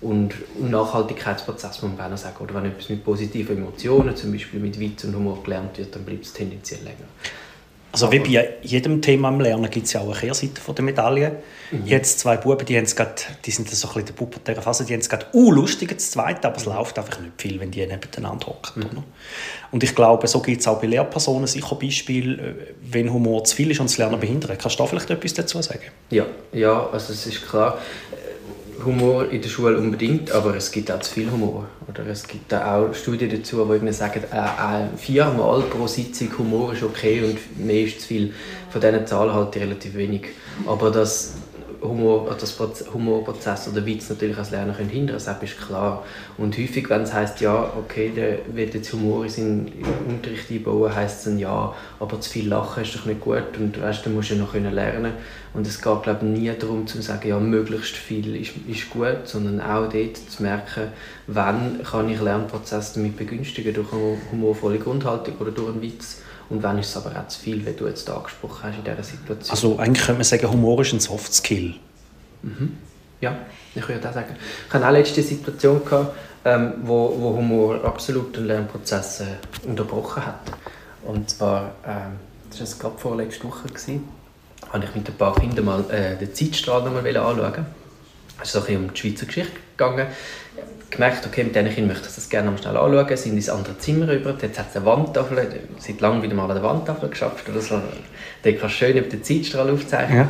und, 0.01 0.35
und 0.59 0.71
Nachhaltigkeitsprozess, 0.71 1.83
muss 1.83 1.93
man 1.97 2.17
sagen. 2.17 2.37
Oder 2.41 2.55
wenn 2.55 2.67
etwas 2.67 2.89
mit 2.89 3.05
positiven 3.05 3.59
Emotionen, 3.59 4.15
zum 4.17 4.33
Beispiel 4.33 4.61
mit 4.61 4.79
Witz 4.79 5.05
und 5.05 5.15
Humor 5.15 5.43
gelernt 5.43 5.77
wird, 5.79 5.95
dann 5.95 6.05
bleibt 6.05 6.25
es 6.25 6.33
tendenziell 6.33 6.83
länger. 6.83 7.09
Also 7.93 8.13
wie 8.13 8.21
bei 8.21 8.51
jedem 8.63 9.03
Thema 9.03 9.31
im 9.31 9.41
Lernen 9.41 9.69
gibt 9.69 9.87
es 9.87 9.93
ja 9.93 10.01
auch 10.01 10.11
eine 10.11 10.15
Kehrseite 10.15 10.61
von 10.61 10.75
der 10.75 10.85
Medaille. 10.85 11.37
Mhm. 11.73 11.87
Jetzt 11.87 12.21
zwei 12.21 12.37
Buben, 12.37 12.65
die, 12.65 12.81
grad, 12.95 13.27
die 13.45 13.51
sind 13.51 13.69
so 13.69 13.89
ein 13.89 13.95
bisschen 13.95 14.07
der 14.07 14.13
pubertären 14.13 14.63
Phase, 14.63 14.85
die 14.85 14.93
haben 14.93 15.01
es 15.01 15.09
gerade 15.09 15.27
uh, 15.35 15.51
lustig, 15.51 15.93
das 15.93 16.11
Zweite, 16.11 16.47
aber 16.47 16.57
es 16.57 16.67
mhm. 16.67 16.75
läuft 16.75 16.99
einfach 16.99 17.21
nicht 17.21 17.33
viel, 17.41 17.59
wenn 17.59 17.71
die 17.71 17.85
nebeneinander 17.85 18.47
hocken. 18.47 18.83
Mhm. 18.83 19.03
Und 19.73 19.83
ich 19.83 19.95
glaube, 19.95 20.27
so 20.29 20.41
gibt 20.41 20.61
es 20.61 20.69
auch 20.69 20.81
bei 20.81 20.87
Lehrpersonen 20.87 21.47
sicher 21.47 21.75
Beispiele, 21.75 22.35
äh, 22.35 22.55
wenn 22.83 23.13
Humor 23.13 23.45
zu 23.45 23.57
viel 23.57 23.71
ist 23.71 23.81
und 23.81 23.91
das 23.91 23.99
Lernen 23.99 24.21
behindert. 24.21 24.59
Kannst 24.59 24.79
du 24.79 24.83
da 24.83 24.89
vielleicht 24.89 25.11
etwas 25.11 25.35
dazu 25.35 25.61
sagen? 25.61 25.91
Ja, 26.11 26.27
ja 26.53 26.89
also 26.93 27.13
es 27.13 27.27
ist 27.27 27.49
klar, 27.49 27.79
Humor 28.85 29.31
in 29.31 29.43
der 29.43 29.49
Schule 29.49 29.79
unbedingt, 29.79 30.31
aber 30.33 30.57
es 30.57 30.71
gibt 30.71 30.91
auch 30.91 31.01
zu 31.01 31.13
viel 31.13 31.31
Humor. 31.31 31.67
Oder 31.89 32.07
es 32.07 32.27
gibt 32.27 32.53
auch 32.55 32.95
Studien 32.95 33.31
dazu, 33.31 33.65
die 33.65 33.93
sagen, 33.93 34.23
äh, 34.33 34.37
äh, 34.37 34.97
viermal 34.97 35.63
pro 35.63 35.87
Sitzung 35.87 36.29
Humor 36.39 36.73
ist 36.73 36.83
okay 36.83 37.23
und 37.23 37.65
mehr 37.65 37.85
ist 37.85 38.01
zu 38.01 38.09
viel. 38.09 38.35
Von 38.71 38.81
diesen 38.81 39.07
Zahlen 39.07 39.49
ich 39.53 39.61
relativ 39.61 39.95
wenig. 39.95 40.29
Aber 40.67 40.91
das 40.91 41.35
Humor, 41.83 42.37
das 42.39 42.59
Humorprozess 42.93 43.69
oder 43.69 43.85
Witz 43.87 44.11
natürlich 44.11 44.37
als 44.37 44.51
Lerner 44.51 44.75
können 44.75 44.91
hindern 44.91 45.17
das 45.17 45.29
ist 45.43 45.59
klar. 45.59 46.05
Und 46.37 46.57
häufig, 46.59 46.89
wenn 46.91 47.03
es 47.03 47.13
heisst, 47.13 47.41
ja, 47.41 47.73
okay, 47.79 48.13
der 48.15 48.39
will 48.55 48.71
jetzt 48.73 48.93
Humor 48.93 49.25
in 49.25 49.31
seinen 49.31 49.73
Unterricht 50.09 50.51
einbauen, 50.51 50.95
heisst 50.95 51.19
es 51.19 51.25
dann, 51.25 51.39
ja, 51.39 51.75
aber 51.99 52.21
zu 52.21 52.31
viel 52.31 52.49
Lachen 52.49 52.83
ist 52.83 52.95
doch 52.95 53.07
nicht 53.07 53.21
gut 53.21 53.57
und 53.59 53.81
weißt, 53.81 54.05
dann 54.05 54.15
musst 54.15 54.31
du 54.31 54.35
ja 54.35 54.41
noch 54.41 54.55
lernen 54.55 55.13
Und 55.55 55.67
es 55.67 55.81
geht, 55.81 56.03
glaube 56.03 56.27
ich, 56.27 56.39
nie 56.39 56.53
darum 56.59 56.87
zu 56.87 57.01
sagen, 57.01 57.29
ja, 57.29 57.39
möglichst 57.39 57.97
viel 57.97 58.37
ist, 58.37 58.53
ist 58.69 58.91
gut, 58.91 59.21
sondern 59.25 59.61
auch 59.61 59.89
dort 59.89 60.17
zu 60.17 60.43
merken, 60.43 60.89
wann 61.27 61.83
kann 61.83 62.09
ich 62.09 62.21
Lernprozess 62.21 62.93
damit 62.93 63.17
begünstigen, 63.17 63.73
durch 63.75 63.93
eine 63.93 64.19
humorvolle 64.31 64.79
Grundhaltung 64.79 65.35
oder 65.39 65.51
durch 65.51 65.71
einen 65.71 65.83
Witz 65.83 66.19
und 66.51 66.63
wann 66.63 66.79
ist 66.79 66.89
es 66.89 66.97
aber 66.97 67.19
auch 67.19 67.29
zu 67.29 67.41
viel, 67.41 67.65
wie 67.65 67.73
du 67.73 67.87
jetzt 67.87 68.11
angesprochen 68.11 68.65
hast 68.65 68.77
in 68.77 68.85
dieser 68.85 69.03
Situation. 69.03 69.51
Also 69.51 69.79
eigentlich 69.79 70.05
könnte 70.05 70.19
man 70.19 70.25
sagen, 70.25 70.51
Humor 70.51 70.81
ist 70.81 70.93
ein 70.93 71.01
Soft 71.01 71.33
Skill. 71.33 71.75
Mhm. 72.43 72.77
Ja, 73.21 73.37
ich 73.75 73.89
würde 73.89 74.09
auch 74.09 74.13
sagen. 74.13 74.35
Ich 74.67 74.75
hatte 74.75 74.87
auch 74.87 74.91
letzte 74.91 75.23
Situation, 75.23 75.85
gehabt, 75.85 76.17
ähm, 76.45 76.75
wo, 76.83 77.15
wo 77.19 77.37
Humor 77.37 77.85
absolut 77.85 78.37
den 78.37 78.47
Lernprozess 78.47 79.21
äh, 79.21 79.25
unterbrochen 79.67 80.27
hat. 80.27 80.41
Und 81.05 81.31
zwar, 81.31 81.73
ähm, 81.87 82.17
das 82.51 82.61
war 82.61 82.91
gerade 82.91 83.01
vorletzte 83.01 83.45
Woche, 83.45 83.69
gewesen, 83.69 84.09
habe 84.73 84.85
ich 84.85 84.95
mit 84.95 85.09
ein 85.09 85.17
paar 85.17 85.35
Kindern 85.37 85.65
mal 85.65 85.85
äh, 85.91 86.17
den 86.17 86.35
Zeitstrahl 86.35 86.83
noch 86.83 86.93
mal 86.93 87.17
anschauen. 87.17 87.67
Es 88.43 88.49
ist 88.49 88.53
so 88.53 88.59
ein 88.61 88.65
bisschen 88.65 88.85
um 88.85 88.95
die 88.95 89.01
Schweizer 89.01 89.27
Geschichte 89.27 89.53
gegangen 89.81 90.07
gemerkt, 90.91 91.25
okay, 91.27 91.45
mit 91.45 91.55
diesen 91.55 91.69
Kindern 91.69 91.89
möchte 91.89 92.09
ich 92.09 92.15
das 92.15 92.29
gerne 92.29 92.57
schnell 92.59 92.77
anschauen, 92.77 93.17
sind 93.17 93.35
ins 93.35 93.49
andere 93.49 93.79
Zimmer 93.79 94.09
rüber, 94.09 94.35
jetzt 94.43 94.59
hat 94.59 94.71
es 94.71 94.77
eine 94.77 94.85
Wandtafel, 94.87 95.49
seit 95.79 96.01
langem 96.01 96.23
wieder 96.23 96.35
mal 96.35 96.49
an 96.51 96.55
der 96.55 96.63
Wandtafel 96.63 97.09
geschafft 97.09 97.49
oder 97.49 97.61
so. 97.61 97.81
Da 98.43 98.51
kannst 98.51 98.65
du 98.65 98.69
schön 98.69 98.97
über 98.97 99.09
den 99.09 99.23
Zeitstrahl 99.23 99.71
aufzeichnen. 99.71 100.19
Ja. 100.19 100.29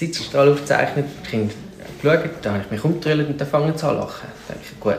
Den 0.00 0.12
Zeitstrahl 0.12 0.50
aufzeichnet, 0.50 1.06
die 1.24 1.30
Kinder 1.30 1.54
geschaut, 2.02 2.30
dann 2.42 2.54
habe 2.54 2.64
ich 2.64 2.70
mich 2.70 2.84
umgedreht 2.84 3.28
und 3.28 3.40
dann 3.40 3.48
fangen 3.48 3.76
zu 3.76 3.86
lachen. 3.86 4.28
Dann 4.48 4.56
denke 4.56 4.72
ich, 4.72 4.80
gut, 4.80 4.96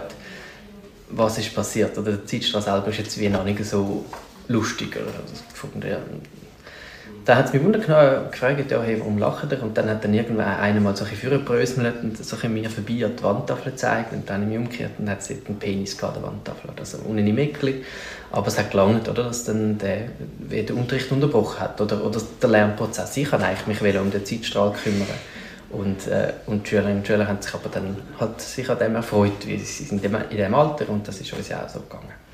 was 1.10 1.38
ist 1.38 1.56
passiert? 1.56 1.98
Oder 1.98 2.12
der 2.12 2.26
Zeitstrahl 2.26 2.62
selber 2.62 2.88
ist 2.90 3.00
jetzt 3.00 3.20
wie 3.20 3.30
noch 3.30 3.44
nicht 3.44 3.64
so 3.66 4.06
lustig. 4.48 4.96
Oder? 4.96 5.06
Also, 5.06 5.44
dann 7.30 7.38
hat 7.38 7.46
es 7.46 7.54
mich 7.54 7.64
wunderbar 7.64 8.26
gefragt, 8.32 8.72
ja, 8.72 8.82
hey, 8.82 9.00
warum 9.00 9.20
lacht 9.20 9.52
er? 9.52 9.62
Und 9.62 9.78
dann 9.78 9.88
hat 9.88 10.04
dann 10.04 10.16
irgendwann 10.16 10.48
einer 10.48 10.80
mal 10.80 10.96
so 10.96 11.06
ein 11.06 11.12
bisschen 11.12 11.94
und 12.02 12.18
so 12.26 12.36
mir 12.48 12.70
vorbei 12.72 13.06
an 13.06 13.16
die 13.16 13.24
Wandtafel 13.24 13.72
gezeigt 13.72 14.14
und 14.14 14.28
dann 14.28 14.42
habe 14.42 14.52
ich 14.52 14.58
mich 14.58 14.66
umgekehrt 14.66 14.92
und 14.98 15.08
hat 15.08 15.20
einen 15.30 15.60
Penis 15.60 16.04
an 16.04 16.14
der 16.16 16.24
Wandtafel, 16.24 16.72
also 16.76 16.98
ohne 17.08 17.22
Mäckchen. 17.22 17.84
Aber 18.32 18.48
es 18.48 18.58
hat 18.58 18.72
gelangt, 18.72 19.08
oder, 19.08 19.26
dass 19.26 19.44
dann 19.44 19.78
der, 19.78 20.06
der 20.40 20.76
Unterricht 20.76 21.12
unterbrochen 21.12 21.60
hat 21.60 21.80
oder, 21.80 22.04
oder 22.04 22.20
der 22.42 22.50
Lernprozess. 22.50 23.16
Ich 23.18 23.32
wollte 23.32 23.46
mich 23.68 23.80
eigentlich 23.80 24.00
um 24.00 24.10
den 24.10 24.26
Zeitstrahl 24.26 24.74
kümmern. 24.74 25.08
Und, 25.70 26.08
äh, 26.08 26.34
und 26.48 26.66
die 26.66 26.70
Schülerinnen 26.70 26.98
und 26.98 27.08
Schüler 27.08 27.28
haben 27.28 27.44
sich 27.44 27.54
aber 27.54 27.70
dann 27.70 27.96
halt 28.20 28.42
sich 28.42 28.68
an 28.68 28.80
dem 28.80 28.96
erfreut, 28.96 29.46
wie 29.46 29.60
sie 29.60 29.84
sind 29.84 30.04
in 30.04 30.38
dem 30.38 30.56
Alter 30.56 30.90
und 30.90 31.08
das 31.08 31.22
ist 31.22 31.32
uns 31.32 31.48
ja 31.48 31.64
auch 31.64 31.70
so 31.70 31.82
gegangen. 31.82 32.29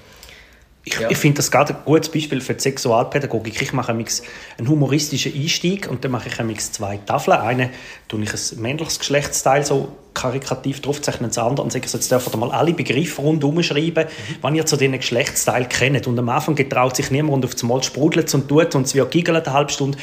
Ich, 0.87 0.99
ja. 0.99 1.09
ich 1.09 1.17
finde 1.17 1.37
das 1.37 1.49
gerade 1.49 1.73
ein 1.73 1.79
gutes 1.83 2.09
Beispiel 2.09 2.41
für 2.41 2.53
die 2.53 2.61
Sexualpädagogik. 2.61 3.59
Ich 3.59 3.73
mache 3.73 3.91
einen 3.91 4.67
humoristischen 4.67 5.33
Einstieg 5.33 5.89
und 5.89 6.03
dann 6.05 6.11
mache 6.11 6.29
ich 6.29 6.71
zwei 6.71 6.97
Tafeln. 6.97 7.39
Eine 7.39 7.71
tue 8.07 8.21
ich 8.21 8.31
ein 8.31 8.61
männliches 8.61 8.99
Geschlechtsteil 8.99 9.65
so 9.65 9.97
karikativ 10.13 10.81
draufzeichnen, 10.81 11.31
das 11.31 11.39
andere 11.39 11.63
und 11.63 11.71
sage, 11.71 11.87
jetzt 11.91 12.11
dürft 12.11 12.33
ihr 12.33 12.37
mal 12.37 12.51
alle 12.51 12.73
Begriffe 12.73 13.21
rundherum 13.23 13.63
schreiben, 13.63 14.05
mhm. 14.05 14.35
wenn 14.43 14.55
ihr 14.55 14.65
zu 14.67 14.77
diesen 14.77 14.97
Geschlechtsteilen 14.97 15.67
kennt. 15.67 16.05
Und 16.05 16.19
am 16.19 16.29
Anfang 16.29 16.53
getraut 16.53 16.95
sich 16.95 17.09
niemand 17.09 17.33
und 17.33 17.45
auf 17.45 17.61
einmal 17.63 17.81
sprudelt 17.81 18.31
und 18.35 18.47
tut 18.47 18.75
und 18.75 18.85
es 18.85 18.93
wird 18.93 19.09
giggeln 19.09 19.37
eine 19.37 19.53
halbe 19.53 19.71
Stunde. 19.71 19.97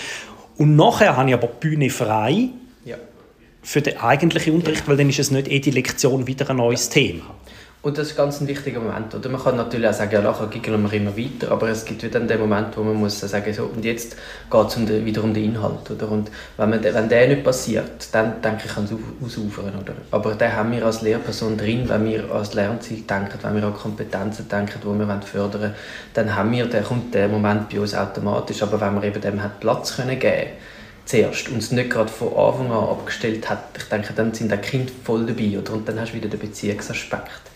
Und 0.59 0.75
nachher 0.75 1.17
habe 1.17 1.29
ich 1.29 1.35
aber 1.35 1.47
die 1.47 1.69
Bühne 1.69 1.91
frei 1.91 2.49
ja. 2.85 2.97
für 3.63 3.83
den 3.83 3.99
eigentlichen 3.99 4.55
Unterricht, 4.55 4.87
weil 4.89 4.97
dann 4.97 5.09
ist 5.09 5.21
es 5.21 5.31
nicht 5.31 5.47
jede 5.47 5.71
Lektion 5.71 6.27
wieder 6.27 6.51
ein 6.51 6.57
neues 6.57 6.89
Thema. 6.89 7.23
Und 7.85 7.99
das 7.99 8.11
ist 8.11 8.17
ganz 8.17 8.41
ein 8.41 8.47
wichtiger 8.47 8.79
Moment. 8.79 9.13
Oder? 9.13 9.29
Man 9.29 9.43
kann 9.43 9.57
natürlich 9.57 9.89
auch 9.89 9.93
sagen, 9.93 10.13
ja, 10.13 10.21
nachher 10.21 10.47
giggeln 10.47 10.81
wir 10.85 10.93
immer 10.93 11.17
weiter, 11.17 11.51
aber 11.51 11.69
es 11.69 11.85
gibt 11.85 12.05
wieder 12.05 12.21
den 12.21 12.39
Moment, 12.39 12.77
wo 12.77 12.85
man 12.85 12.95
muss 12.95 13.19
sagen, 13.19 13.53
so, 13.53 13.65
und 13.65 13.85
jetzt 13.85 14.17
geht 14.49 14.67
es 14.69 14.77
um 14.77 14.89
wieder 14.89 15.25
um 15.25 15.35
den 15.35 15.47
Inhalt. 15.47 15.91
Oder? 15.91 16.09
Und 16.09 16.31
wenn, 16.57 16.71
man, 16.71 16.85
wenn 16.85 17.09
der 17.09 17.27
nicht 17.27 17.43
passiert, 17.43 18.07
dann 18.13 18.41
denke 18.41 18.67
ich, 18.67 18.73
kann 18.73 18.85
es. 18.85 18.93
Oder? 18.93 19.95
Aber 20.13 20.35
den 20.37 20.53
haben 20.53 20.71
wir 20.71 20.87
als 20.87 21.03
Lehrperson 21.03 21.57
drin, 21.57 21.89
wenn 21.89 22.05
wir 22.05 22.31
als 22.31 22.55
Lernziel 22.55 23.03
denken, 23.03 23.37
wenn 23.43 23.57
wir 23.57 23.65
an 23.65 23.75
Kompetenzen 23.75 24.49
denken, 24.49 24.79
die 24.81 24.87
wir 24.87 25.21
fördern 25.23 25.63
wollen, 25.63 25.75
dann 26.15 26.37
haben 26.37 26.53
wir, 26.53 26.67
dann 26.67 26.85
kommt 26.85 27.13
der 27.13 27.27
Moment 27.27 27.69
bei 27.69 27.81
uns 27.81 27.97
automatisch. 27.97 28.63
Aber 28.63 28.81
wenn 28.81 28.95
wir 28.95 29.03
eben 29.09 29.21
dem 29.21 29.43
hat 29.43 29.59
Platz 29.59 29.97
können 29.97 30.21
geben 30.21 30.51
zuerst 31.05 31.49
und 31.49 31.59
es 31.59 31.73
nicht 31.73 31.91
gerade 31.91 32.13
von 32.13 32.29
Anfang 32.29 32.71
an 32.71 32.91
abgestellt 32.91 33.51
hat, 33.51 33.65
ich 33.77 33.85
denke, 33.87 34.13
dann 34.15 34.33
sind 34.33 34.53
die 34.53 34.57
Kinder 34.59 34.93
voll 35.03 35.27
dabei. 35.27 35.59
Oder? 35.59 35.73
Und 35.73 35.89
dann 35.89 35.99
hast 35.99 36.13
du 36.13 36.15
wieder 36.15 36.29
den 36.29 36.39
Beziehungsaspekt 36.39 37.52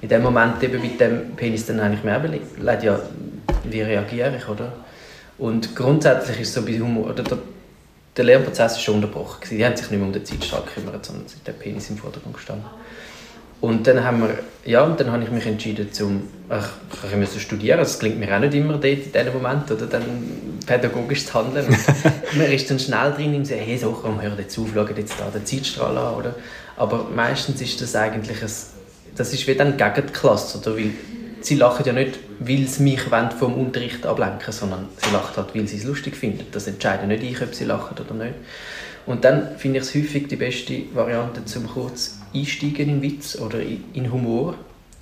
in 0.00 0.08
dem 0.08 0.22
Moment 0.22 0.62
eben 0.62 0.80
mit 0.80 1.00
dem 1.00 1.34
Penis 1.36 1.66
dann 1.66 1.80
eigentlich 1.80 2.04
mehr 2.04 2.18
überlegt, 2.18 2.82
ja, 2.82 3.00
wie 3.64 3.82
reagiere 3.82 4.36
ich, 4.36 4.48
oder? 4.48 4.72
Und 5.38 5.74
grundsätzlich 5.74 6.40
ist 6.40 6.54
so 6.54 6.62
bei 6.62 6.78
Humor, 6.78 7.10
oder 7.10 7.22
der, 7.22 7.38
der 8.16 8.24
Lernprozess 8.24 8.72
ist 8.72 8.82
schon 8.82 8.96
unterbrochen. 8.96 9.38
Die 9.50 9.64
haben 9.64 9.76
sich 9.76 9.90
nicht 9.90 9.98
mehr 9.98 10.06
um 10.06 10.12
den 10.12 10.24
Zeitstrahl 10.24 10.62
gekümmert, 10.62 11.04
sondern 11.04 11.26
der 11.46 11.52
Penis 11.52 11.90
im 11.90 11.96
Vordergrund 11.96 12.34
gestanden. 12.34 12.66
Und 13.60 13.86
dann 13.88 14.04
haben 14.04 14.20
wir, 14.20 14.38
ja, 14.64 14.84
und 14.84 15.00
dann 15.00 15.10
habe 15.10 15.24
ich 15.24 15.30
mich 15.30 15.46
entschieden, 15.46 15.92
zum, 15.92 16.28
ach, 16.48 16.70
ich 17.08 17.16
musste 17.16 17.40
studieren, 17.40 17.80
es 17.80 17.98
klingt 17.98 18.18
mir 18.20 18.34
auch 18.34 18.40
nicht 18.40 18.54
immer 18.54 18.74
dort 18.74 18.84
in 18.84 19.12
diesem 19.12 19.32
Moment, 19.32 19.68
oder 19.70 19.86
dann 19.86 20.04
pädagogisch 20.64 21.26
zu 21.26 21.34
handeln. 21.34 21.66
Man 22.36 22.52
ist 22.52 22.70
dann 22.70 22.78
schnell 22.78 23.12
drin 23.12 23.34
im 23.34 23.44
Sinne, 23.44 23.62
hey, 23.62 23.76
so, 23.76 23.90
komm, 23.90 24.22
hör 24.22 24.38
jetzt 24.38 24.56
auf, 24.58 24.68
schau 24.72 24.86
jetzt 24.86 25.18
da 25.18 25.28
den 25.30 25.44
Zeitstrahl 25.44 25.96
an, 25.98 26.14
oder? 26.14 26.34
Aber 26.76 27.08
meistens 27.14 27.60
ist 27.60 27.80
das 27.80 27.96
eigentlich 27.96 28.40
ein 28.42 28.50
das 29.18 29.32
ist 29.32 29.46
wie 29.46 29.54
dann 29.54 29.76
gegen 29.76 30.06
die 30.06 30.12
Klasse, 30.12 30.58
oder? 30.58 30.76
Weil 30.76 30.92
sie 31.40 31.56
lachen 31.56 31.84
ja 31.84 31.92
nicht, 31.92 32.18
weil 32.40 32.66
sie 32.66 32.82
mich 32.82 33.00
vom 33.38 33.54
Unterricht 33.54 34.06
ablenken 34.06 34.52
sondern 34.52 34.88
sie 34.96 35.12
lachen 35.12 35.36
halt, 35.36 35.54
weil 35.54 35.66
sie 35.66 35.76
es 35.78 35.84
lustig 35.84 36.16
finden. 36.16 36.46
Das 36.52 36.66
entscheiden 36.66 37.08
nicht 37.08 37.22
ich, 37.22 37.42
ob 37.42 37.54
sie 37.54 37.64
lachen 37.64 37.96
oder 37.98 38.14
nicht. 38.14 38.34
Und 39.06 39.24
dann 39.24 39.56
finde 39.56 39.78
ich 39.78 39.86
es 39.86 39.94
häufig 39.94 40.28
die 40.28 40.36
beste 40.36 40.82
Variante, 40.92 41.44
zum 41.46 41.66
kurz 41.66 42.18
einsteigen 42.34 42.88
in 42.88 43.02
Witz 43.02 43.36
oder 43.36 43.58
in 43.60 44.12
Humor 44.12 44.54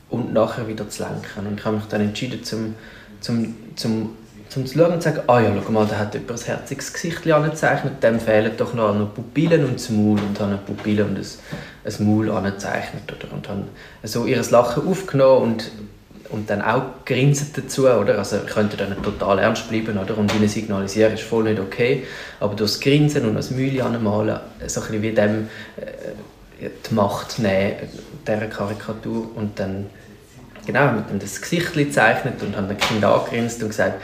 und 0.08 0.32
nachher 0.32 0.68
wieder 0.68 0.88
zu 0.88 1.02
lenken. 1.02 1.46
Und 1.46 1.58
ich 1.58 1.64
habe 1.64 1.76
mich 1.76 1.86
dann 1.86 2.00
entschieden, 2.00 2.44
zum, 2.44 2.74
zum, 3.20 3.54
zum, 3.74 4.16
zum 4.56 4.66
zu 4.66 4.78
schauen 4.78 4.92
und 4.94 5.02
zu 5.02 5.10
sagen, 5.10 5.22
ah 5.26 5.40
ja, 5.40 5.52
schau 5.62 5.70
mal, 5.70 5.86
da 5.86 5.98
hat 5.98 6.14
jemand 6.14 6.30
ein 6.30 6.46
herziges 6.46 6.92
Gesicht 6.92 7.30
angezeichnet, 7.30 8.02
dem 8.02 8.18
fehlen 8.18 8.52
doch 8.56 8.72
noch, 8.72 8.94
noch 8.94 9.14
Pupillen 9.14 9.64
und 9.66 9.74
das 9.74 9.90
Maul 9.90 10.18
und 10.18 10.40
habe 10.40 10.52
eine 10.52 10.58
Pupille 10.58 11.04
und 11.04 11.18
ein 11.18 11.26
ein 11.86 12.06
Maul 12.06 12.30
angezeichnet 12.30 13.02
oder, 13.06 13.32
und 13.34 13.48
haben 13.48 13.64
so 14.02 14.24
ihr 14.24 14.42
Lachen 14.50 14.88
aufgenommen 14.88 15.42
und, 15.42 15.70
und 16.30 16.48
dann 16.48 16.62
auch 16.62 16.82
grinsen 17.04 17.48
dazu, 17.54 17.86
oder? 17.86 18.18
Also 18.18 18.38
könnte 18.46 18.78
dann 18.78 19.00
total 19.02 19.38
ernst 19.38 19.68
bleiben, 19.68 19.98
oder? 19.98 20.16
Und 20.16 20.34
ihnen 20.34 20.48
signalisieren, 20.48 21.12
ist 21.12 21.22
voll 21.22 21.44
nicht 21.44 21.60
okay, 21.60 22.04
aber 22.40 22.54
durch 22.54 22.72
das 22.72 22.80
Grinsen 22.80 23.28
und 23.28 23.34
das 23.34 23.50
Mühle 23.50 23.84
anmalen, 23.84 24.40
so 24.66 24.80
ein 24.80 24.86
bisschen 24.86 25.02
wie 25.02 25.12
dem 25.12 25.48
äh, 25.76 26.70
die 26.90 26.94
Macht 26.94 27.38
nehmen, 27.38 27.74
dieser 28.26 28.46
Karikatur 28.46 29.28
und 29.36 29.60
dann 29.60 29.86
genau, 30.64 30.80
haben 30.80 31.04
dann 31.08 31.18
das 31.18 31.40
Gesicht 31.40 31.74
gezeichnet 31.74 32.42
und 32.42 32.56
haben 32.56 32.68
den 32.68 32.78
Kind 32.78 33.04
angegrinst 33.04 33.62
und 33.62 33.68
gesagt, 33.68 34.00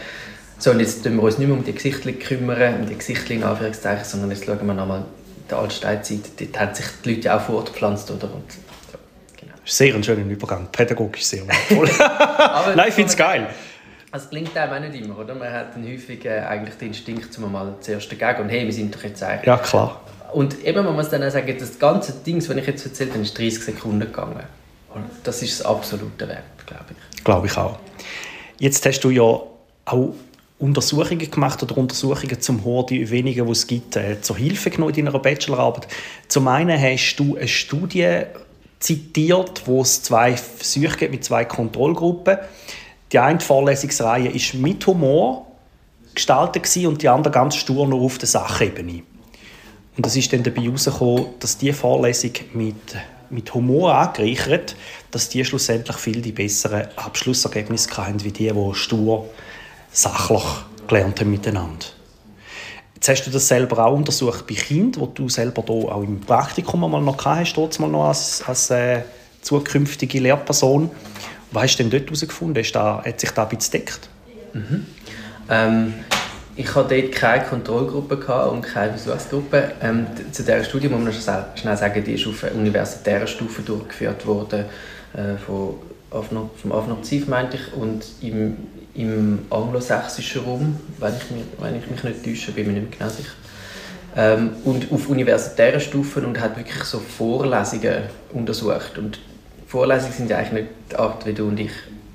so, 0.62 0.70
und 0.70 0.78
jetzt 0.78 1.02
kümmern 1.02 1.16
wir 1.16 1.24
uns 1.24 1.38
nicht 1.38 1.48
mehr 1.48 1.56
um 1.56 1.64
die 1.64 1.72
Gesichter 1.72 2.12
kümmern, 2.12 2.82
um 2.82 2.86
die 2.86 2.96
Gesichter 2.96 3.34
in 3.34 3.42
Anführungszeichen, 3.42 4.04
sondern 4.04 4.30
jetzt 4.30 4.44
schauen 4.44 4.64
wir 4.64 4.74
nochmal 4.74 5.04
der 5.50 5.58
Altsteinzeit, 5.58 6.20
dort 6.38 6.60
haben 6.60 6.74
sich 6.74 6.86
die 7.04 7.14
Leute 7.14 7.34
auch 7.34 7.40
fortgepflanzt. 7.40 8.08
Oder? 8.12 8.32
Und, 8.32 8.44
ja, 8.92 8.98
genau. 9.40 9.54
Sehr 9.64 9.92
ein 9.92 10.04
schöner 10.04 10.24
Übergang, 10.24 10.68
pädagogisch 10.70 11.24
sehr 11.24 11.48
wertvoll. 11.48 11.90
Nein, 12.76 12.88
ich 12.88 12.94
finde 12.94 13.10
es 13.10 13.16
geil. 13.16 13.48
Es 14.12 14.30
klingt 14.30 14.56
einem 14.56 14.72
auch 14.72 14.88
nicht 14.88 15.04
immer, 15.04 15.18
oder? 15.18 15.34
Man 15.34 15.52
hat 15.52 15.74
dann 15.74 15.84
häufig 15.84 16.24
äh, 16.26 16.38
eigentlich 16.42 16.76
den 16.76 16.88
Instinkt, 16.88 17.36
um 17.38 17.50
mal 17.50 17.74
zuerst 17.80 18.12
dagegen 18.12 18.42
und 18.42 18.48
hey, 18.48 18.64
wir 18.64 18.72
sind 18.72 18.94
doch 18.94 19.02
jetzt 19.02 19.20
eigentlich... 19.20 19.46
Ja, 19.46 19.56
klar. 19.56 20.00
Und 20.32 20.64
eben, 20.64 20.84
man 20.84 20.94
muss 20.94 21.08
dann 21.08 21.24
auch 21.24 21.30
sagen, 21.30 21.56
das 21.58 21.76
ganze 21.76 22.12
Ding, 22.24 22.36
was 22.36 22.56
ich 22.56 22.66
jetzt 22.68 22.86
erzählt 22.86 23.10
habe, 23.10 23.22
ist 23.22 23.36
30 23.36 23.64
Sekunden 23.64 24.00
gegangen. 24.00 24.44
Und 24.94 25.06
das 25.24 25.42
ist 25.42 25.58
das 25.58 25.66
absolute 25.66 26.28
Wert, 26.28 26.44
glaube 26.66 26.84
ich. 26.90 27.24
Glaube 27.24 27.48
ich 27.48 27.56
auch. 27.56 27.80
Jetzt 28.58 28.86
hast 28.86 29.00
du 29.00 29.10
ja 29.10 29.22
auch 29.22 30.14
Untersuchungen 30.62 31.28
gemacht 31.28 31.60
oder 31.64 31.76
Untersuchungen 31.76 32.40
zum 32.40 32.64
Horror, 32.64 32.86
die 32.86 33.10
wenigen, 33.10 33.46
die 33.46 33.52
es 33.52 33.66
gibt, 33.66 33.96
äh, 33.96 34.20
zur 34.20 34.36
Hilfe 34.36 34.70
genommen 34.70 34.94
in 34.94 35.06
deiner 35.06 35.18
Bachelorarbeit. 35.18 35.88
Zum 36.28 36.46
einen 36.46 36.80
hast 36.80 37.16
du 37.16 37.36
eine 37.36 37.48
Studie 37.48 38.20
zitiert, 38.78 39.62
wo 39.66 39.82
es 39.82 40.04
zwei 40.04 40.36
Versuche 40.36 40.96
gibt 40.98 41.10
mit 41.10 41.24
zwei 41.24 41.44
Kontrollgruppen. 41.44 42.38
Die 43.10 43.18
eine 43.18 43.40
Vorlesungsreihe 43.40 44.28
ist 44.28 44.54
mit 44.54 44.86
Humor 44.86 45.46
gestaltet 46.14 46.76
und 46.86 47.02
die 47.02 47.08
andere 47.08 47.32
ganz 47.32 47.56
stur 47.56 47.88
nur 47.88 48.02
auf 48.02 48.18
der 48.18 48.28
Sachebene. 48.28 49.02
Und 49.96 50.06
es 50.06 50.14
ist 50.14 50.32
dann 50.32 50.44
dabei 50.44 50.62
herausgekommen, 50.62 51.26
dass 51.40 51.58
die 51.58 51.72
Vorlesung 51.72 52.32
mit, 52.54 52.76
mit 53.30 53.52
Humor 53.52 53.96
angereichert, 53.96 54.76
dass 55.10 55.28
die 55.28 55.44
schlussendlich 55.44 55.96
viel 55.96 56.22
die 56.22 56.32
besseren 56.32 56.86
Abschlussergebnisse 56.96 57.96
hatten, 57.96 58.22
wie 58.22 58.30
die, 58.30 58.52
die 58.52 58.74
stur 58.74 59.26
sachlich 59.92 60.44
gelernt 60.86 61.20
haben 61.20 61.30
miteinander. 61.30 61.86
Jetzt 62.94 63.08
hast 63.08 63.26
du 63.26 63.30
das 63.30 63.48
selber 63.48 63.84
auch 63.84 63.94
untersucht 63.94 64.46
bei 64.46 64.54
Kindern, 64.54 65.02
wo 65.02 65.06
du 65.06 65.28
selber 65.28 65.62
da 65.62 65.72
auch 65.72 66.02
im 66.02 66.20
Praktikum 66.20 66.80
mal 66.88 67.00
noch 67.00 67.24
hast, 67.24 67.54
dort 67.54 67.78
noch 67.80 68.04
als, 68.04 68.42
als 68.46 68.70
äh, 68.70 69.02
zukünftige 69.40 70.20
Lehrperson. 70.20 70.90
Was 71.50 71.64
hast 71.64 71.78
du 71.78 71.82
denn 71.82 71.90
dort 71.90 72.04
herausgefunden? 72.04 72.62
hat 72.62 73.20
sich 73.20 73.30
da 73.30 73.42
ein 73.42 73.48
bisschen 73.56 73.72
gedeckt? 73.72 74.08
Mhm. 74.52 74.86
Ähm, 75.50 75.94
ich 76.54 76.74
hatte 76.74 77.00
dort 77.00 77.12
keine 77.12 77.44
Kontrollgruppe 77.44 78.16
und 78.50 78.62
keine 78.62 78.96
Versuchsgruppe. 78.96 79.72
Ähm, 79.82 80.06
zu 80.30 80.42
dieser 80.42 80.64
Studie 80.64 80.88
muss 80.88 81.02
man 81.02 81.44
schnell 81.56 81.76
sagen, 81.76 82.04
die 82.04 82.12
ist 82.12 82.26
auf 82.26 82.44
universitärer 82.54 83.26
Stufe 83.26 83.62
durchgeführt 83.62 84.26
worden, 84.26 84.66
äh, 85.14 85.36
von 85.44 85.74
Avno, 86.10 86.50
vom 86.60 86.72
Avnoziv 86.72 87.26
meinte 87.26 87.56
ich, 87.56 87.74
und 87.74 88.04
im, 88.20 88.56
im 88.94 89.40
anglosächsischen 89.50 90.44
Raum, 90.44 90.80
wenn 90.98 91.14
ich, 91.16 91.30
mich, 91.30 91.44
wenn 91.58 91.76
ich 91.76 91.90
mich 91.90 92.02
nicht 92.04 92.24
täusche, 92.24 92.52
bin 92.52 92.66
ich 92.66 92.72
mir 92.72 92.80
nicht 92.80 92.98
genau 92.98 93.10
sicher. 93.10 93.32
Ähm, 94.14 94.50
und 94.64 94.92
auf 94.92 95.08
universitären 95.08 95.80
Stufen 95.80 96.26
und 96.26 96.40
hat 96.40 96.56
wirklich 96.56 96.84
so 96.84 96.98
Vorlesungen 96.98 98.04
untersucht. 98.32 98.98
Und 98.98 99.18
Vorlesungen 99.66 100.12
sind 100.12 100.30
ja 100.30 100.38
eigentlich 100.38 100.64
nicht 100.64 100.68
die 100.90 100.96
Art, 100.96 101.24
wie 101.24 101.32
du 101.32 101.48
und 101.48 101.58
ich 101.58 101.72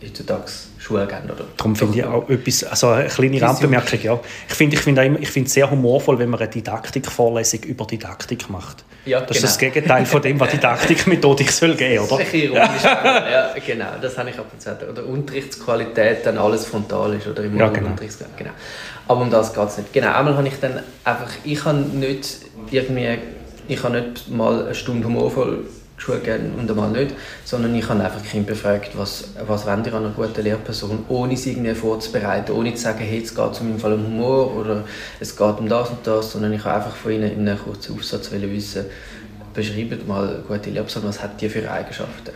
heutzutage 0.08 0.46
Schule 0.88 1.06
geben. 1.08 1.26
Oder? 1.26 1.46
Darum 1.58 1.76
finde 1.76 2.00
ich 2.00 2.06
auch 2.06 2.30
etwas, 2.30 2.64
also 2.64 2.90
eine 2.90 3.08
kleine 3.08 3.42
Randbemerkung, 3.42 4.00
ja. 4.02 4.20
Ich 4.48 4.56
finde 4.56 4.76
ich 4.76 4.82
find 4.82 5.00
ich 5.20 5.30
find 5.30 5.48
es 5.48 5.54
sehr 5.54 5.70
humorvoll, 5.70 6.18
wenn 6.20 6.30
man 6.30 6.40
eine 6.40 6.50
Didaktikvorlesung 6.50 7.64
über 7.64 7.86
Didaktik 7.86 8.50
macht. 8.50 8.84
Ja, 9.06 9.20
das 9.20 9.30
genau. 9.30 9.38
ist 9.38 9.44
das 9.44 9.58
Gegenteil 9.58 10.06
von 10.06 10.22
dem, 10.22 10.40
was 10.40 10.52
Didaktikmethodik 10.52 11.52
soll 11.52 11.76
geben, 11.76 12.06
oder? 12.06 12.18
Das 12.18 12.28
ist 12.28 12.34
ironisch. 12.34 12.84
ja, 12.84 13.54
genau, 13.66 13.92
das 14.02 14.18
habe 14.18 14.30
ich 14.30 14.40
ab 14.40 14.48
und 14.52 14.62
zu 14.62 14.78
Oder 14.90 15.06
Unterrichtsqualität, 15.06 16.26
dann 16.26 16.38
alles 16.38 16.66
frontal 16.66 17.14
ist, 17.16 17.28
oder 17.28 17.44
im 17.44 17.58
ja, 17.58 17.70
genau. 17.70 17.92
genau. 18.38 18.52
Aber 19.08 19.22
um 19.22 19.30
das 19.30 19.54
geht 19.54 19.68
es 19.68 19.78
nicht. 19.78 19.94
Genau, 19.94 20.14
einmal 20.14 20.36
habe 20.36 20.48
ich 20.48 20.60
dann 20.60 20.84
einfach, 21.04 21.30
ich 21.44 21.64
habe 21.64 21.78
nicht 21.78 22.40
irgendwie, 22.72 23.18
ich 23.68 23.84
habe 23.84 24.02
nicht 24.02 24.30
mal 24.30 24.66
eine 24.66 24.76
Stunde 24.76 25.08
humorvoll 25.08 25.66
Schule 25.98 26.20
gehen 26.20 26.54
und 26.58 26.70
einmal 26.70 26.92
nicht, 26.92 27.16
sondern 27.44 27.74
ich 27.76 27.90
habe 27.90 28.04
einfach 28.04 28.24
Kinder 28.24 28.52
befragt, 28.52 28.92
was, 28.96 29.30
was 29.46 29.66
wollen 29.66 29.84
ihr 29.84 29.94
an 29.94 30.06
einer 30.06 30.14
guten 30.14 30.44
Lehrperson, 30.44 31.06
ohne 31.10 31.36
sie 31.36 31.52
irgendwie 31.52 31.74
vorzubereiten, 31.74 32.52
ohne 32.52 32.74
zu 32.76 32.84
sagen, 32.84 33.00
hey, 33.00 33.22
es 33.24 33.34
geht 33.34 33.62
meinem 33.62 33.80
Fall 33.80 33.94
um 33.94 34.06
Humor 34.06 34.56
oder 34.56 34.84
es 35.20 35.36
geht 35.36 35.60
um 35.60 35.68
das 35.68 35.90
und 35.90 36.06
das, 36.06 36.32
sondern 36.32 36.54
ich 36.54 36.64
habe 36.64 36.76
einfach 36.76 36.96
von 36.96 37.12
ihnen 37.12 37.32
in 37.32 37.48
einem 37.48 37.60
kurzen 37.60 37.96
Aufsatz 37.96 38.32
wissen, 38.32 38.86
beschreibt 39.54 40.08
mal 40.08 40.28
eine 40.28 40.40
gute 40.48 40.70
Lehrperson, 40.70 41.04
was 41.04 41.22
hat 41.22 41.42
die 41.42 41.50
für 41.50 41.70
Eigenschaften. 41.70 42.32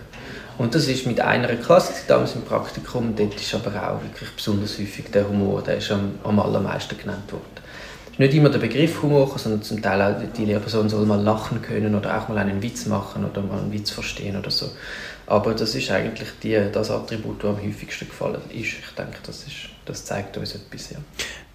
Und 0.57 0.75
das 0.75 0.87
ist 0.87 1.05
mit 1.05 1.21
einer 1.21 1.47
Klasse 1.55 1.93
damals 2.07 2.35
im 2.35 2.41
Praktikum, 2.41 3.15
dort 3.15 3.35
ist 3.35 3.53
aber 3.53 3.69
auch 3.69 4.01
wirklich 4.03 4.29
besonders 4.35 4.77
häufig 4.79 5.05
der 5.11 5.27
Humor, 5.27 5.61
der 5.61 5.77
ist 5.77 5.91
am, 5.91 6.15
am 6.23 6.39
allermeisten 6.39 6.97
genannt 6.97 7.31
worden 7.31 7.60
nicht 8.17 8.33
immer 8.33 8.49
der 8.49 8.59
Begriff 8.59 9.01
Humor, 9.01 9.37
sondern 9.37 9.61
zum 9.61 9.81
Teil 9.81 10.01
auch 10.01 10.15
die 10.37 10.45
Lehrperson 10.45 10.89
soll 10.89 11.05
mal 11.05 11.21
lachen 11.21 11.61
können 11.61 11.95
oder 11.95 12.17
auch 12.17 12.27
mal 12.27 12.37
einen 12.37 12.61
Witz 12.61 12.85
machen 12.85 13.25
oder 13.25 13.41
mal 13.41 13.59
einen 13.59 13.71
Witz 13.71 13.91
verstehen 13.91 14.37
oder 14.37 14.51
so. 14.51 14.69
Aber 15.27 15.53
das 15.53 15.75
ist 15.75 15.89
eigentlich 15.91 16.27
die, 16.43 16.59
das 16.71 16.91
Attribut, 16.91 17.43
das 17.43 17.51
am 17.51 17.63
häufigsten 17.63 18.07
gefallen 18.07 18.41
ist. 18.49 18.73
Ich 18.79 18.95
denke, 18.97 19.17
das, 19.25 19.43
ist, 19.43 19.69
das 19.85 20.03
zeigt 20.03 20.37
uns 20.37 20.55
etwas. 20.55 20.91
Ja. 20.91 20.97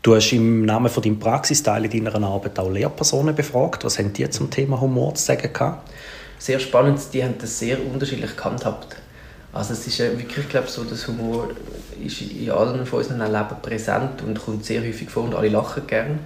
Du 0.03 0.15
hast 0.15 0.33
im 0.33 0.65
Namen 0.65 0.89
von 0.89 1.03
deinem 1.03 1.19
Praxisteil 1.19 1.85
in 1.85 2.05
deiner 2.05 2.27
Arbeit 2.27 2.59
auch 2.59 2.71
Lehrpersonen 2.71 3.35
befragt. 3.35 3.85
Was 3.85 3.99
haben 3.99 4.13
die 4.13 4.29
zum 4.31 4.51
Thema 4.51 4.81
Humor 4.81 5.15
zu 5.15 5.25
sagen 5.25 5.53
gehabt? 5.53 5.91
Sehr 6.39 6.59
spannend, 6.61 7.01
die 7.13 7.25
haben 7.25 7.35
das 7.39 7.59
sehr 7.59 7.79
unterschiedlich 7.85 8.37
gehandhabt. 8.37 8.97
Also 9.57 9.73
es 9.73 9.87
ist 9.87 9.99
wirklich, 9.99 10.49
glaube 10.49 10.69
so, 10.69 10.85
dass 10.85 11.09
Humor 11.09 11.49
ist 12.05 12.21
in 12.21 12.51
allen 12.51 12.85
von 12.85 12.99
unseren 12.99 13.21
Leben 13.21 13.57
präsent 13.63 14.23
und 14.23 14.39
kommt 14.39 14.65
sehr 14.67 14.83
häufig 14.83 15.09
vor 15.09 15.25
und 15.25 15.35
alle 15.35 15.49
lachen 15.49 15.87
gerne. 15.87 16.19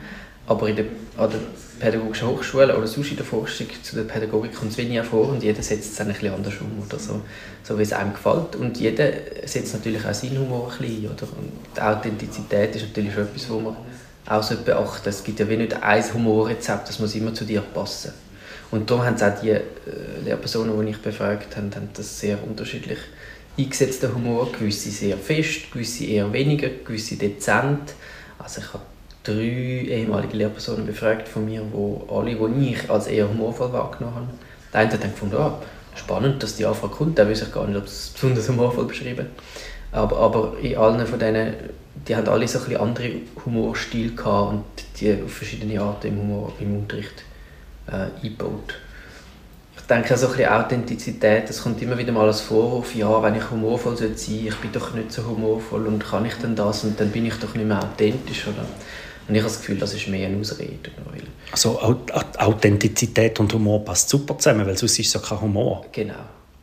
Aber 0.48 0.68
in 0.68 0.74
der, 0.74 0.86
an 1.16 1.30
der 1.30 1.38
Pädagogischen 1.78 2.26
Hochschule 2.26 2.76
oder 2.76 2.88
sonst 2.88 3.12
in 3.12 3.16
der 3.16 3.24
Forschung 3.24 3.68
zu 3.82 3.94
der 3.94 4.02
Pädagogik 4.02 4.54
kommt 4.54 4.72
es 4.72 4.78
wenig 4.78 5.00
vor 5.02 5.28
und 5.28 5.44
jeder 5.44 5.62
setzt 5.62 5.92
es 5.92 6.00
ein 6.00 6.08
bisschen 6.08 6.34
anders 6.34 6.54
um 6.60 6.82
oder 6.84 6.98
so, 6.98 7.20
so 7.62 7.78
wie 7.78 7.82
es 7.82 7.92
einem 7.92 8.12
gefällt. 8.12 8.56
Und 8.56 8.78
jeder 8.80 9.12
setzt 9.44 9.74
natürlich 9.74 10.04
auch 10.04 10.12
seinen 10.12 10.38
Humor 10.38 10.72
ein 10.72 10.78
bisschen 10.78 11.06
oder? 11.06 11.22
Und 11.22 11.52
die 11.76 11.80
Authentizität 11.80 12.74
ist 12.74 12.82
natürlich 12.82 13.14
schon 13.14 13.22
etwas, 13.22 13.48
wo 13.48 13.60
man 13.60 13.76
auch 14.26 14.52
beachten 14.54 15.08
Es 15.08 15.22
gibt 15.22 15.38
ja 15.38 15.48
wie 15.48 15.56
nicht 15.56 15.80
ein 15.80 16.14
Humorrezept, 16.14 16.88
das 16.88 16.98
muss 16.98 17.14
immer 17.14 17.32
zu 17.32 17.44
dir 17.44 17.60
passen. 17.60 18.12
Und 18.70 18.90
darum 18.90 19.04
haben 19.04 19.14
es 19.14 19.22
auch 19.22 19.40
die 19.40 19.50
äh, 19.50 19.62
Lehrpersonen, 20.24 20.78
die 20.84 20.92
ich 20.92 21.02
befragt 21.02 21.56
habe, 21.56 21.74
haben 21.74 21.90
das 21.94 22.20
sehr 22.20 22.38
unterschiedlich 22.42 22.98
eingesetzten 23.58 24.14
Humor. 24.14 24.50
Gewisse 24.52 24.90
sehr 24.90 25.16
fest, 25.16 25.72
gewisse 25.72 26.04
eher 26.04 26.32
weniger, 26.32 26.68
gewisse 26.68 27.16
dezent. 27.16 27.94
Also 28.38 28.60
ich 28.60 28.72
habe 28.72 28.84
drei 29.24 29.34
ehemalige 29.34 30.36
Lehrpersonen 30.36 30.86
befragt 30.86 31.28
von 31.28 31.44
mir, 31.44 31.62
wo 31.72 32.06
alle, 32.10 32.34
die 32.34 32.72
ich 32.72 32.90
als 32.90 33.06
eher 33.06 33.28
humorvoll 33.28 33.72
wahrgenommen 33.72 34.16
habe. 34.16 34.28
Der 34.72 34.80
eine 34.80 34.92
hat 34.92 35.02
dann 35.02 35.10
gefunden, 35.10 35.36
oh, 35.36 35.52
spannend, 35.96 36.42
dass 36.42 36.56
die 36.56 36.64
Anfrage 36.64 36.94
kommt, 36.94 37.18
der 37.18 37.28
weiß 37.28 37.42
ich 37.42 37.52
gar 37.52 37.66
nicht, 37.66 37.76
ob 37.76 37.86
es 37.86 38.12
besonders 38.14 38.48
humorvoll 38.48 38.86
beschrieben 38.86 39.26
aber, 39.92 40.16
aber 40.16 40.58
in 40.62 40.76
allen 40.76 41.06
von 41.06 41.18
denen, 41.18 41.54
die 42.06 42.14
haben 42.14 42.28
alle 42.28 42.46
so 42.46 42.58
ein 42.58 42.64
bisschen 42.64 42.80
andere 42.80 43.10
Humorstil 43.44 44.14
gehabt 44.14 44.52
und 44.52 44.64
die 45.00 45.12
auf 45.22 45.32
verschiedene 45.32 45.80
Arten 45.80 46.08
im 46.08 46.18
Humor 46.18 46.52
im 46.60 46.78
Unterricht 46.78 47.24
äh, 47.86 48.16
eingebaut. 48.16 48.74
Ich 49.76 49.82
denke, 49.86 50.16
so 50.16 50.26
ein 50.26 50.32
bisschen 50.32 50.52
Authentizität, 50.52 51.48
das 51.48 51.62
kommt 51.62 51.82
immer 51.82 51.98
wieder 51.98 52.12
mal 52.12 52.26
als 52.26 52.42
Vorwurf, 52.42 52.94
ja, 52.94 53.22
wenn 53.22 53.34
ich 53.34 53.50
humorvoll 53.50 53.96
sein 53.96 54.16
soll, 54.16 54.34
ich 54.46 54.56
bin 54.56 54.70
doch 54.72 54.94
nicht 54.94 55.10
so 55.10 55.26
humorvoll 55.26 55.86
und 55.86 56.04
kann 56.04 56.24
ich 56.26 56.34
denn 56.34 56.54
das 56.54 56.84
und 56.84 57.00
dann 57.00 57.10
bin 57.10 57.26
ich 57.26 57.34
doch 57.34 57.54
nicht 57.54 57.66
mehr 57.66 57.82
authentisch, 57.82 58.46
oder? 58.46 58.64
Und 59.26 59.34
ich 59.34 59.42
habe 59.42 59.50
das 59.50 59.60
Gefühl, 59.60 59.78
das 59.78 59.94
ist 59.94 60.08
mehr 60.08 60.28
eine 60.28 60.38
Ausrede. 60.38 60.90
Also 61.52 61.80
Authentizität 62.38 63.38
und 63.40 63.52
Humor 63.52 63.84
passt 63.84 64.08
super 64.08 64.36
zusammen, 64.38 64.66
weil 64.66 64.76
sonst 64.76 64.98
ist 64.98 65.06
es 65.06 65.12
ja 65.14 65.20
kein 65.20 65.40
Humor. 65.40 65.86
Genau. 65.92 66.14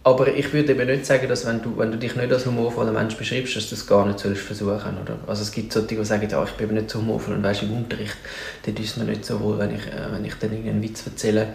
Aber 0.08 0.34
ich 0.34 0.54
würde 0.54 0.72
eben 0.72 0.88
nicht 0.88 1.06
sagen, 1.06 1.28
dass 1.28 1.46
wenn 1.46 1.62
du, 1.62 1.78
wenn 1.78 1.91
du 1.91 1.98
dich 1.98 2.15
nicht 2.15 2.32
als 2.32 2.46
humorvoller 2.46 2.93
Mensch 2.93 3.17
beschreibst, 3.17 3.58
dass 3.58 3.65
du 3.67 3.76
das 3.76 3.86
gar 3.86 4.06
nicht 4.06 4.20
sollst 4.20 4.41
versuchen 4.41 4.98
oder? 5.04 5.17
Also 5.28 5.41
es 5.41 5.52
gibt 5.52 5.74
solche, 5.74 5.98
die 5.98 6.06
sagen, 6.06 6.30
ja, 6.30 6.41
ich 6.46 6.52
bin 6.52 6.74
nicht 6.76 6.89
so 6.89 7.00
humorvoll 7.00 7.36
und 7.36 7.43
weißt, 7.43 7.63
im 7.63 7.76
Unterricht, 7.76 8.15
dort 8.65 8.80
ist 8.80 8.96
mir 8.96 9.04
nicht 9.04 9.26
so 9.26 9.38
wohl, 9.41 9.60
wenn 9.60 9.76
ich, 9.76 9.86
äh, 9.86 10.10
wenn 10.10 10.24
ich 10.24 10.36
dann 10.36 10.52
einen 10.52 10.82
Witz 10.82 11.06
erzähle. 11.06 11.50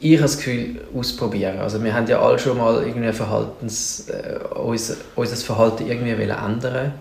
Ich 0.00 0.16
habe 0.16 0.24
das 0.24 0.36
Gefühl, 0.36 0.82
ausprobieren. 0.94 1.60
Also 1.60 1.82
wir 1.82 1.94
haben 1.94 2.06
ja 2.08 2.20
alle 2.20 2.38
schon 2.38 2.58
mal 2.58 2.86
irgendwie 2.86 3.10
Verhaltens, 3.10 4.10
äh, 4.10 4.38
unser, 4.54 4.96
unser 5.16 5.36
Verhalten 5.36 5.86
irgendwie 5.86 6.10
ändern 6.10 6.92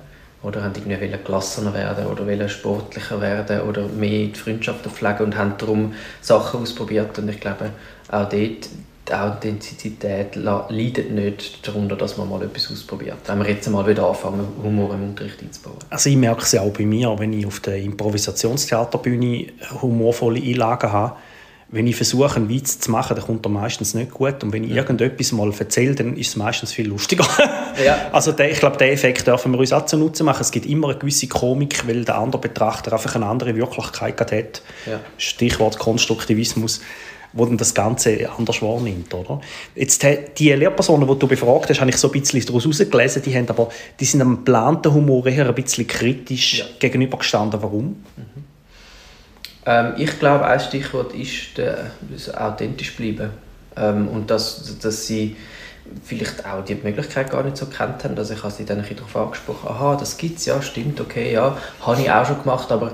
oder 0.41 0.63
haben 0.63 0.73
irgendwie 0.73 1.17
gelassener 1.21 1.73
werden 1.73 2.06
oder 2.08 2.25
wollen 2.25 2.47
sportlicher 2.47 3.19
werden 3.19 3.60
oder 3.63 3.89
mehr 3.89 4.28
die 4.28 4.39
Freundschaften 4.39 4.89
pflegen 4.89 5.25
und 5.25 5.38
haben 5.38 5.56
darum 5.58 5.95
Sachen 6.21 6.62
ausprobiert 6.62 7.19
und 7.19 7.28
ich 7.28 7.41
glaube 7.41 7.71
auch 8.08 8.30
dort 8.30 8.69
die 9.10 9.13
Authentizität 9.13 10.36
leidet 10.36 11.12
nicht 11.12 11.67
darunter, 11.67 11.95
dass 11.95 12.17
man 12.17 12.30
mal 12.30 12.41
etwas 12.43 12.72
ausprobiert. 12.72 13.17
Wenn 13.26 13.39
wir 13.39 13.50
jetzt 13.50 13.67
mal 13.69 13.86
wieder 13.88 14.08
anfangen, 14.08 14.48
Humor 14.63 14.93
im 14.93 15.10
Unterricht 15.10 15.41
einzubauen. 15.41 15.78
Also 15.89 16.10
ich 16.10 16.15
merke 16.15 16.43
es 16.43 16.52
ja 16.52 16.62
auch 16.62 16.72
bei 16.72 16.86
mir, 16.86 17.13
wenn 17.17 17.34
ich 17.34 17.45
auf 17.45 17.60
der 17.60 17.78
Improvisationstheaterbühne 17.78 19.48
humorvolle 19.82 20.41
Einlagen 20.41 20.91
habe, 20.91 21.15
wenn 21.72 21.86
ich 21.86 21.95
versuche, 21.95 22.36
einen 22.36 22.50
Witz 22.50 22.80
zu 22.80 22.89
machen, 22.89 23.15
dann 23.15 23.24
kommt 23.24 23.45
er 23.45 23.50
meistens 23.50 23.93
nicht 23.93 24.12
gut. 24.12 24.43
Und 24.43 24.54
wenn 24.54 24.63
ich 24.63 24.72
ja. 24.72 24.78
irgendetwas 24.78 25.32
mal 25.32 25.52
erzähle, 25.52 25.93
dann 25.93 26.17
ist 26.17 26.30
es 26.30 26.36
meistens 26.36 26.74
viel 26.74 26.88
lustiger. 26.88 27.26
Ja. 27.86 28.10
Also 28.12 28.34
der, 28.34 28.52
ich 28.52 28.60
glaube, 28.60 28.76
diesen 28.76 28.91
Effekt 28.91 29.26
dürfen 29.26 29.54
wir 29.54 29.60
uns 29.60 29.72
auch 29.72 29.86
zunutze 29.86 30.26
machen. 30.26 30.41
Es 30.41 30.52
gibt 30.52 30.65
immer 30.65 30.89
eine 30.89 30.98
gewisse 30.98 31.28
Komik, 31.28 31.88
weil 31.88 32.04
der 32.04 32.17
andere 32.17 32.41
Betrachter 32.41 32.91
einfach 32.91 33.15
eine 33.15 33.26
andere 33.26 33.56
Wirklichkeit 33.56 34.19
hat. 34.19 34.62
Ja. 34.86 35.00
Stichwort 35.17 35.80
Konstruktivismus 35.80 36.82
wo 37.33 37.45
dann 37.45 37.57
das 37.57 37.73
Ganze 37.73 38.29
anders 38.37 38.61
wahrnimmt, 38.61 39.13
oder? 39.13 39.41
Jetzt, 39.75 40.03
die 40.37 40.51
Lehrpersonen, 40.51 41.07
die 41.07 41.19
du 41.19 41.27
befragt 41.27 41.69
hast, 41.69 41.79
habe 41.79 41.89
ich 41.89 41.97
so 41.97 42.11
ein 42.11 42.19
bisschen 42.19 42.45
daraus 42.45 42.63
herausgelesen, 42.63 43.21
die, 43.21 43.35
haben 43.35 43.49
aber, 43.49 43.69
die 43.99 44.05
sind 44.05 44.21
am 44.21 44.37
geplanten 44.37 44.93
Humor 44.93 45.27
eher 45.27 45.47
ein 45.47 45.55
bisschen 45.55 45.87
kritisch 45.87 46.59
ja. 46.59 46.65
gegenübergestanden. 46.79 47.61
Warum? 47.61 48.03
Mhm. 48.15 48.43
Ähm, 49.65 49.93
ich 49.97 50.17
glaube, 50.19 50.45
ein 50.45 50.59
Stichwort 50.59 51.13
ist 51.13 51.57
der, 51.57 51.91
authentisch 52.35 52.95
bleiben. 52.95 53.29
Ähm, 53.75 54.07
und 54.07 54.31
dass, 54.31 54.79
dass 54.79 55.05
sie 55.05 55.35
vielleicht 56.03 56.45
auch 56.45 56.63
die 56.63 56.75
Möglichkeit 56.75 57.31
gar 57.31 57.43
nicht 57.43 57.57
so 57.57 57.65
kennt 57.65 58.03
haben. 58.03 58.17
Also 58.17 58.33
ich 58.33 58.43
habe 58.43 58.53
sie 58.53 58.65
dann 58.65 58.79
ein 58.79 58.95
darauf 58.95 59.15
angesprochen, 59.15 59.69
aha, 59.69 59.95
das 59.95 60.17
gibt 60.17 60.39
es, 60.39 60.45
ja, 60.45 60.61
stimmt, 60.61 61.01
okay, 61.01 61.33
ja, 61.33 61.57
habe 61.81 62.01
ich 62.01 62.11
auch 62.11 62.25
schon 62.25 62.41
gemacht, 62.41 62.71
aber 62.71 62.93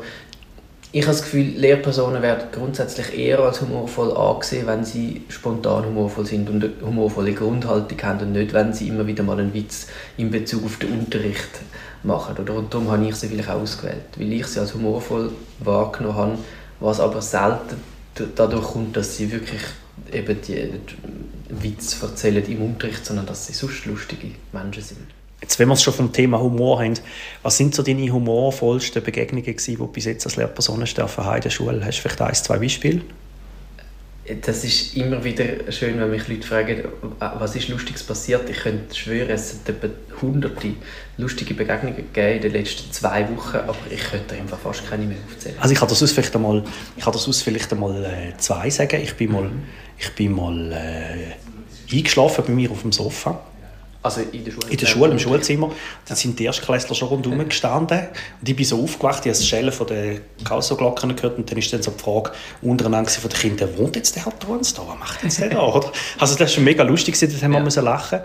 ich 0.96 1.02
habe 1.02 1.12
das 1.12 1.24
Gefühl, 1.24 1.48
Lehrpersonen 1.58 2.22
werden 2.22 2.48
grundsätzlich 2.54 3.20
eher 3.20 3.40
als 3.40 3.60
humorvoll 3.60 4.16
angesehen, 4.16 4.66
wenn 4.66 4.86
sie 4.86 5.24
spontan 5.28 5.88
humorvoll 5.88 6.26
sind 6.26 6.50
und 6.50 6.64
eine 6.64 6.72
humorvolle 6.82 7.34
Grundhaltung 7.34 8.02
haben 8.02 8.20
und 8.22 8.32
nicht, 8.32 8.54
wenn 8.54 8.72
sie 8.72 8.88
immer 8.88 9.06
wieder 9.06 9.22
mal 9.22 9.38
einen 9.38 9.54
Witz 9.54 9.88
in 10.16 10.32
Bezug 10.32 10.64
auf 10.64 10.78
den 10.78 10.98
Unterricht 10.98 11.50
machen. 12.04 12.38
Oder? 12.38 12.54
Und 12.54 12.74
darum 12.74 12.90
habe 12.90 13.06
ich 13.06 13.16
sie 13.18 13.28
vielleicht 13.28 13.50
ausgewählt, 13.50 14.06
weil 14.16 14.32
ich 14.32 14.48
sie 14.48 14.62
als 14.62 14.74
humorvoll 14.74 15.34
wahrgenommen 15.60 16.16
habe, 16.16 16.38
was 16.80 17.02
aber 17.02 17.22
selten 17.22 17.76
dadurch 18.34 18.64
kommt, 18.64 18.96
dass 18.96 19.18
sie 19.18 19.30
wirklich 19.30 19.64
eben 20.14 20.40
die 20.48 20.72
Witz 21.50 22.02
erzählen 22.02 22.46
im 22.46 22.62
Unterricht, 22.62 23.06
sondern 23.06 23.26
dass 23.26 23.48
sie 23.48 23.54
sonst 23.54 23.86
lustige 23.86 24.32
Menschen 24.54 24.82
sind. 24.82 25.25
Jetzt, 25.46 25.60
wenn 25.60 25.68
wir 25.68 25.76
es 25.76 25.84
schon 25.84 25.94
vom 25.94 26.12
Thema 26.12 26.40
Humor 26.40 26.80
haben, 26.80 26.96
was 27.44 27.56
sind 27.56 27.76
so 27.76 27.84
deine 27.84 28.12
humorvollsten 28.12 29.04
Begegnungen 29.04 29.46
gewesen, 29.46 29.72
die 29.74 29.78
du 29.78 29.86
bis 29.86 30.06
jetzt 30.06 30.26
als 30.26 30.38
Lehrperson 30.38 30.82
hast 30.82 30.98
in 30.98 31.06
der 31.06 31.50
Schule? 31.52 31.86
Hast 31.86 32.00
du 32.00 32.02
vielleicht 32.02 32.20
ein, 32.20 32.34
zwei 32.34 32.58
Beispiele? 32.58 33.02
Das 34.42 34.64
ist 34.64 34.98
immer 34.98 35.24
wieder 35.24 35.72
schön, 35.72 36.00
wenn 36.00 36.10
mich 36.10 36.28
Leute 36.28 36.48
fragen, 36.48 36.86
was 37.20 37.56
ist 37.56 37.68
Lustiges 37.68 38.02
passiert. 38.02 38.50
Ich 38.50 38.58
könnte 38.58 38.96
schwören, 38.96 39.30
es 39.30 39.54
hat 39.54 39.70
etwa 39.70 39.90
hunderte 40.20 40.74
lustige 41.18 41.54
Begegnungen 41.54 41.96
gegeben 41.96 42.38
in 42.38 42.42
den 42.42 42.52
letzten 42.54 42.92
zwei 42.92 43.30
Wochen, 43.30 43.58
aber 43.58 43.78
ich 43.92 44.04
könnte 44.04 44.34
einfach 44.34 44.58
fast 44.58 44.90
keine 44.90 45.06
mehr 45.06 45.18
aufzählen. 45.28 45.58
Also 45.60 45.74
ich 45.74 45.80
kann 45.80 45.88
das 45.88 46.12
vielleicht 46.12 46.36
einmal, 46.36 46.64
ich 46.98 47.04
kann 47.04 47.14
das 47.14 47.42
vielleicht 47.44 47.72
einmal 47.72 48.04
äh, 48.04 48.36
zwei 48.40 48.68
sagen. 48.72 49.00
Ich 49.00 49.14
bin 49.14 49.32
mal, 49.32 49.44
mhm. 49.44 49.62
ich 50.00 50.10
bin 50.16 50.32
mal 50.32 50.72
äh, 50.72 51.96
eingeschlafen 51.96 52.46
bei 52.48 52.54
mir 52.54 52.72
auf 52.72 52.82
dem 52.82 52.92
Sofa 52.92 53.44
also 54.06 54.22
in 54.22 54.46
der 54.46 54.52
Schule? 54.52 54.68
In 54.70 54.78
der 54.78 54.86
Schule, 54.86 55.12
im 55.12 55.20
Schulzimmer. 55.20 55.72
Da 56.08 56.16
sind 56.16 56.38
die 56.38 56.46
Erstklässler 56.46 56.96
schon 56.96 57.08
rundherum 57.08 57.48
gestanden. 57.50 58.00
Und 58.40 58.48
ich 58.48 58.56
bin 58.56 58.66
so 58.66 58.82
aufgewacht, 58.84 59.26
ich 59.26 59.32
habe 59.32 59.38
das 59.38 59.48
Schellen 59.48 59.72
von 59.72 59.88
den 59.88 60.22
Kausoglocken 60.44 61.16
gehört 61.16 61.38
und 61.38 61.50
dann 61.50 61.58
ist 61.58 61.74
dann 61.74 61.82
so 61.82 61.92
die 61.92 62.04
Frage 62.04 62.32
untereinander 62.62 63.10
von 63.10 63.30
den 63.30 63.40
Kindern, 63.40 63.78
wohnt 63.78 63.96
jetzt 63.96 64.16
der 64.16 64.26
Herr 64.26 64.34
da? 64.40 64.48
Was 64.50 64.78
macht 65.00 65.24
jetzt 65.24 65.40
der 65.40 65.50
da? 65.50 65.64
Oder? 65.64 65.92
Also 66.20 66.36
das 66.36 66.56
war 66.56 66.64
mega 66.64 66.84
lustig, 66.84 67.20
da 67.20 67.28
haben 67.42 67.52
wir 67.54 67.68
ja. 67.68 67.82
lachen 67.82 68.20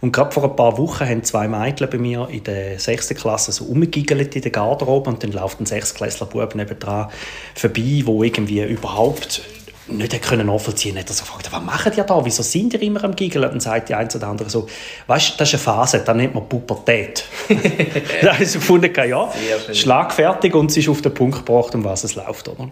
Und 0.00 0.12
gerade 0.12 0.32
vor 0.32 0.44
ein 0.44 0.56
paar 0.56 0.78
Wochen 0.78 1.06
haben 1.06 1.22
zwei 1.22 1.46
Mädchen 1.48 1.88
bei 1.90 1.98
mir 1.98 2.28
in 2.30 2.42
der 2.44 2.78
sechsten 2.78 3.14
Klasse 3.14 3.52
so 3.52 3.64
rumgegiggelt 3.64 4.34
in 4.34 4.42
der 4.42 4.50
Garderobe 4.50 5.10
und 5.10 5.22
dann 5.22 5.32
läuft 5.32 5.60
ein 5.60 5.66
Sechstklässler 5.66 6.26
Bub 6.26 6.54
nebendran 6.54 7.10
vorbei, 7.54 8.02
wo 8.04 8.22
irgendwie 8.22 8.62
überhaupt 8.62 9.42
nicht 9.88 10.22
können 10.22 10.46
nachvollziehen 10.46 10.96
konnte. 10.96 11.12
Er 11.12 11.14
so 11.14 11.24
gefragt, 11.24 11.48
was 11.50 11.62
macht 11.62 11.96
ihr 11.96 12.04
da? 12.04 12.24
Wieso 12.24 12.42
sind 12.42 12.74
ihr 12.74 12.82
immer 12.82 13.04
am 13.04 13.14
Giggeln? 13.14 13.44
Und 13.44 13.52
dann 13.52 13.60
sagt 13.60 13.88
die 13.88 13.94
eine 13.94 14.08
oder 14.12 14.26
andere 14.26 14.50
so, 14.50 14.66
weißt 15.06 15.40
das 15.40 15.48
ist 15.48 15.54
eine 15.54 15.62
Phase, 15.62 16.02
dann 16.04 16.16
nennt 16.16 16.34
man 16.34 16.48
Pubertät. 16.48 17.24
da 18.22 18.32
habe 18.32 18.42
ich 18.42 18.50
so 18.50 18.58
gefunden, 18.58 18.92
ja, 18.94 19.32
schlagfertig 19.72 20.54
und 20.54 20.70
es 20.70 20.76
ist 20.78 20.88
auf 20.88 21.02
den 21.02 21.14
Punkt 21.14 21.46
gebracht, 21.46 21.74
um 21.74 21.84
was 21.84 22.04
es 22.04 22.14
läuft. 22.14 22.48
Oder? 22.48 22.68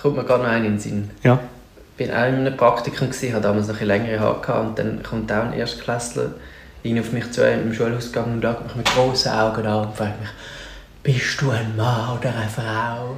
Kommt 0.00 0.16
mir 0.16 0.24
gerade 0.24 0.44
noch 0.44 0.50
einen 0.50 0.64
in 0.66 0.72
den 0.72 0.80
Sinn. 0.80 1.10
Ja. 1.22 1.40
Ich 1.98 2.08
war 2.08 2.22
auch 2.22 2.28
in 2.28 2.34
einem 2.34 2.56
Praktikum, 2.56 3.08
hatte 3.08 3.40
damals 3.40 3.68
noch 3.68 3.80
ein 3.80 3.86
längere 3.86 4.20
Haare 4.20 4.60
und 4.60 4.78
dann 4.78 5.02
kommt 5.02 5.32
auch 5.32 5.44
ein 5.44 5.52
Erstklässler 5.54 6.34
auf 6.84 7.12
mich 7.12 7.32
zu 7.32 7.44
im 7.44 7.74
Schulhaus 7.74 8.12
gegangen 8.12 8.34
und 8.34 8.42
schaut 8.42 8.64
mich 8.64 8.76
mit 8.76 8.86
großen 8.86 9.32
Augen 9.32 9.66
an 9.66 9.86
und 9.86 9.96
fragt 9.96 10.20
mich, 10.20 10.30
bist 11.02 11.40
du 11.40 11.50
ein 11.50 11.74
Mann 11.76 12.16
oder 12.16 12.32
eine 12.32 12.48
Frau? 12.48 13.16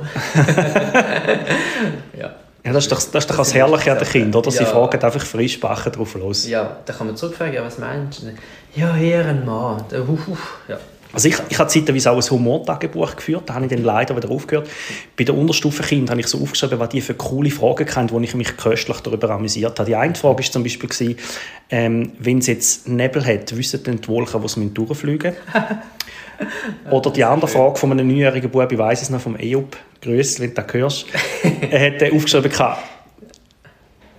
ja. 2.18 2.30
Ja, 2.68 2.74
das 2.74 2.84
ist 2.84 2.92
doch 2.92 2.98
das, 2.98 3.24
ist 3.24 3.30
doch 3.30 3.36
das 3.38 3.54
Herrliche 3.54 3.92
an 3.92 3.98
den 3.98 4.06
Kindern, 4.06 4.42
oder? 4.42 4.50
Sie 4.50 4.58
ja. 4.58 4.66
fragen 4.66 5.02
einfach 5.02 5.24
frisch 5.24 5.58
drauf 5.58 6.14
los. 6.16 6.46
Ja, 6.46 6.76
dann 6.84 6.96
kann 6.96 7.06
man 7.06 7.16
zurückfragen, 7.16 7.54
ja, 7.54 7.64
was 7.64 7.78
meinst 7.78 8.22
du? 8.22 8.26
Ja, 8.74 8.94
hier 8.94 9.24
ein 9.24 9.46
Mann. 9.46 9.84
Ja. 10.68 10.78
Also 11.12 11.28
ich, 11.28 11.36
ich 11.48 11.58
habe 11.58 11.70
zeitweise 11.70 12.10
auch 12.10 12.16
ein 12.16 12.30
Humortagebuch 12.30 13.16
geführt, 13.16 13.44
da 13.46 13.54
habe 13.54 13.64
ich 13.64 13.70
dann 13.70 13.82
leider 13.82 14.14
wieder 14.16 14.30
aufgehört. 14.30 14.68
Bei 15.16 15.24
den 15.24 15.36
Unterstufenkind 15.36 16.10
habe 16.10 16.20
ich 16.20 16.26
so 16.26 16.40
aufgeschrieben, 16.40 16.78
was 16.78 16.90
die 16.90 17.00
für 17.00 17.14
coole 17.14 17.50
Fragen 17.50 17.86
kennt, 17.86 18.12
wo 18.12 18.20
ich 18.20 18.34
mich 18.34 18.56
köstlich 18.56 18.98
darüber 19.00 19.30
amüsiert 19.30 19.78
habe. 19.78 19.88
Die 19.88 19.96
eine 19.96 20.14
Frage 20.14 20.44
war 20.44 20.50
zum 20.50 20.62
Beispiel, 20.62 20.88
gewesen, 20.88 21.16
ähm, 21.70 22.12
wenn 22.18 22.38
es 22.38 22.46
jetzt 22.46 22.88
Nebel 22.88 23.24
hat, 23.24 23.56
wissen 23.56 23.82
dann 23.84 24.00
die 24.00 24.08
Wolken, 24.08 24.42
wo 24.42 24.48
sie 24.48 24.68
durchfliegen 24.68 25.34
Oder 26.90 27.10
die 27.10 27.24
andere 27.24 27.48
Frage 27.48 27.76
von 27.76 27.90
einem 27.90 28.06
neunjährigen 28.06 28.50
Bub, 28.50 28.70
ich 28.70 28.78
weiss 28.78 29.02
es 29.02 29.10
noch, 29.10 29.20
vom 29.20 29.36
EUP, 29.40 29.76
grüß, 30.02 30.40
wenn 30.40 30.54
du 30.54 30.62
das 30.62 30.72
hörst. 30.72 31.06
er 31.70 31.92
hat 31.92 32.12
aufgeschrieben, 32.12 32.52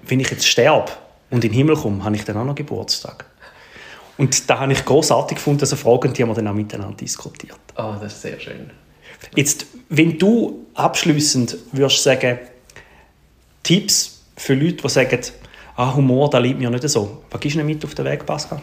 wenn 0.05 0.19
ich 0.19 0.29
jetzt 0.29 0.47
sterbe 0.47 0.91
und 1.29 1.43
in 1.43 1.51
den 1.51 1.57
Himmel 1.57 1.75
komme, 1.75 2.03
habe 2.03 2.15
ich 2.15 2.25
dann 2.25 2.37
auch 2.37 2.45
noch 2.45 2.55
Geburtstag. 2.55 3.25
Und 4.19 4.49
da 4.49 4.59
habe 4.59 4.73
ich 4.73 4.83
großartig 4.83 5.37
gefunden, 5.37 5.61
also 5.61 5.77
Fragen, 5.77 6.11
die 6.11 6.21
haben 6.21 6.29
wir 6.29 6.35
dann 6.35 6.49
auch 6.49 6.53
miteinander 6.53 6.93
diskutiert. 6.93 7.57
Ah, 7.75 7.95
oh, 7.95 8.03
das 8.03 8.15
ist 8.15 8.21
sehr 8.21 8.37
schön. 8.37 8.69
Jetzt, 9.33 9.65
wenn 9.87 10.19
du 10.19 10.67
abschließend 10.73 11.57
würdest 11.71 12.03
sagen, 12.03 12.37
Tipps 13.63 14.19
für 14.35 14.55
Leute, 14.55 14.83
die 14.83 14.89
sagen, 14.89 15.21
ah, 15.77 15.95
Humor, 15.95 16.29
da 16.29 16.37
liegt 16.37 16.59
mir 16.59 16.69
nicht 16.69 16.87
so. 16.89 17.23
Was 17.31 17.39
gibst 17.39 17.57
du 17.57 17.63
mit 17.63 17.85
auf 17.85 17.95
den 17.95 18.03
Weg, 18.03 18.25
Pascal? 18.25 18.61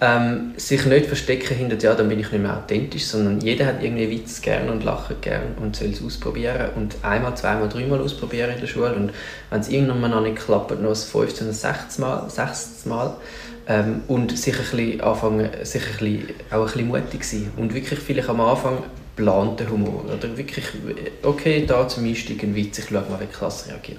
Ähm, 0.00 0.54
sich 0.56 0.86
nicht 0.86 1.06
verstecken 1.06 1.56
hinter, 1.56 1.76
ja, 1.78 1.94
dann 1.94 2.08
bin 2.08 2.20
ich 2.20 2.30
nicht 2.30 2.42
mehr 2.42 2.56
authentisch, 2.56 3.06
sondern 3.06 3.40
jeder 3.40 3.66
hat 3.66 3.82
irgendwie 3.82 4.10
Witz 4.10 4.42
gern 4.42 4.68
und 4.68 4.84
lachen 4.84 5.16
gern 5.20 5.56
und 5.60 5.74
soll 5.74 5.88
es 5.88 6.02
ausprobieren 6.04 6.70
und 6.76 6.96
einmal, 7.02 7.36
zweimal, 7.36 7.68
dreimal 7.68 8.00
ausprobieren 8.00 8.50
in 8.52 8.60
der 8.60 8.66
Schule 8.68 8.94
und 8.94 9.12
wenn 9.50 9.60
es 9.60 9.68
irgendwann 9.68 10.00
mal 10.00 10.08
noch 10.08 10.22
nicht 10.22 10.36
klappt, 10.36 10.70
noch 10.70 10.88
das 10.88 11.04
15. 11.04 11.46
oder 11.46 11.54
16. 11.54 12.00
Mal, 12.04 12.30
16. 12.30 12.90
Mal 12.90 13.16
ähm, 13.68 14.02
und 14.08 14.36
sich 14.36 14.54
ein 14.54 14.60
bisschen 14.60 15.00
anfangen, 15.00 15.48
sich 15.62 15.82
ein 15.82 15.92
bisschen, 15.92 16.34
auch 16.50 16.60
ein 16.60 16.64
bisschen 16.64 16.88
mutig 16.88 17.24
sein 17.24 17.52
und 17.56 17.74
wirklich 17.74 17.98
vielleicht 17.98 18.28
am 18.28 18.40
Anfang 18.40 18.78
planten 19.16 19.70
Humor 19.70 20.04
oder 20.04 20.36
wirklich, 20.36 20.64
okay, 21.22 21.64
da 21.66 21.86
zum 21.86 22.04
Einstieg 22.04 22.42
ein 22.42 22.54
Witz, 22.54 22.78
ich 22.78 22.86
schaue 22.86 23.04
mal, 23.08 23.20
wie 23.20 23.26
die 23.26 23.32
Klasse 23.32 23.70
reagiert. 23.70 23.98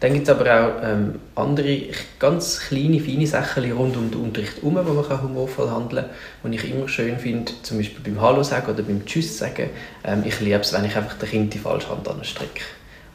Dann 0.00 0.12
gibt 0.12 0.28
es 0.28 0.34
aber 0.34 0.44
auch 0.44 0.82
ähm, 0.84 1.18
andere, 1.34 1.80
ganz 2.20 2.60
kleine, 2.60 3.00
feine 3.00 3.26
Sachen 3.26 3.70
rund 3.72 3.96
um 3.96 4.10
den 4.12 4.20
Unterricht 4.20 4.56
herum, 4.58 4.78
wo 4.84 4.92
man 4.92 5.22
humorvoll 5.22 5.70
handeln 5.70 6.04
kann. 6.04 6.14
Und 6.44 6.52
ich 6.52 6.70
immer 6.70 6.88
schön 6.88 7.18
finde, 7.18 7.50
zum 7.62 7.78
Beispiel 7.78 8.00
beim 8.04 8.20
Hallo 8.20 8.44
sagen 8.44 8.70
oder 8.70 8.84
beim 8.84 9.04
Tschüss 9.04 9.36
sagen, 9.36 9.70
ähm, 10.04 10.22
ich 10.24 10.38
liebe 10.38 10.60
es, 10.60 10.72
wenn 10.72 10.84
ich 10.84 10.94
einfach 10.94 11.18
der 11.18 11.28
Kind 11.28 11.52
die 11.52 11.58
falsche 11.58 11.88
Hand 11.88 12.06
anstrecke. 12.06 12.62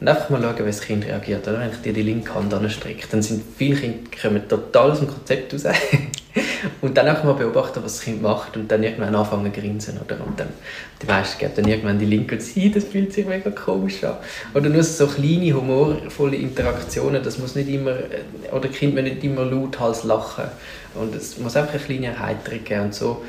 Und 0.04 0.10
einfach 0.10 0.28
mal 0.28 0.42
schauen, 0.42 0.58
wie 0.58 0.64
das 0.64 0.82
Kind 0.82 1.06
reagiert. 1.06 1.48
Oder? 1.48 1.60
Wenn 1.60 1.70
ich 1.70 1.80
dir 1.80 1.94
die 1.94 2.02
linke 2.02 2.34
Hand 2.34 2.52
anstrecke, 2.52 3.06
dann 3.10 3.22
sind 3.22 3.42
viele 3.56 3.76
Kinder 3.76 4.10
kommen 4.20 4.46
total 4.46 4.90
aus 4.90 4.98
dem 4.98 5.08
Konzept 5.08 5.54
raus. 5.54 5.64
und 6.82 6.94
dann 6.94 7.08
auch 7.08 7.24
mal 7.24 7.32
beobachten, 7.32 7.80
was 7.82 7.94
das 7.94 8.02
Kind 8.02 8.20
macht 8.20 8.54
und 8.54 8.70
dann 8.70 8.82
irgendwann 8.82 9.14
anfangen 9.14 9.50
zu 9.54 9.58
grinsen. 9.58 9.98
Oder? 10.04 10.18
Und 10.22 10.38
dann, 10.38 10.48
die 11.00 11.06
meisten 11.06 11.38
geben 11.38 11.52
dann 11.56 11.68
irgendwann 11.68 11.98
die 11.98 12.04
linke 12.04 12.38
Seite, 12.38 12.80
das 12.80 12.84
fühlt 12.84 13.14
sich 13.14 13.24
mega 13.24 13.48
komisch 13.48 14.04
an. 14.04 14.16
Oder 14.52 14.68
nur 14.68 14.82
so 14.82 15.06
kleine, 15.06 15.54
humorvolle 15.54 16.36
Interaktionen, 16.36 17.22
das 17.22 17.38
muss 17.38 17.54
nicht 17.54 17.70
immer, 17.70 17.92
äh, 17.92 18.52
oder 18.52 18.68
Kind 18.68 18.92
müssen 18.92 19.04
nicht 19.04 19.24
immer 19.24 19.46
lauthals 19.46 20.04
lachen. 20.04 20.44
Und 20.96 21.14
es 21.14 21.38
muss 21.38 21.56
einfach 21.56 21.76
eine 21.76 21.82
kleine 21.82 22.06
Erheiterung 22.08 22.62
geben. 22.62 22.80
Und 22.82 22.94
so 22.94 23.22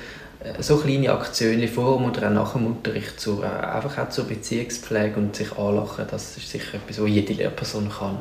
so 0.60 0.78
kleine 0.78 1.12
Aktionen 1.12 1.68
vor 1.68 1.98
dem 1.98 2.10
oder 2.10 2.28
auch 2.28 2.32
nach 2.32 2.54
dem 2.54 2.68
Unterricht 2.68 3.20
zur, 3.20 3.44
äh, 3.44 3.48
einfach 3.48 3.98
auch 3.98 4.10
zur 4.10 4.26
Beziehungspflege 4.26 5.16
und 5.16 5.36
sich 5.36 5.58
anlachen, 5.58 6.06
das 6.10 6.38
ist 6.38 6.50
sicher 6.50 6.76
etwas, 6.76 7.02
was 7.02 7.10
jede 7.10 7.34
Lehrperson 7.34 7.90
kann. 7.90 8.18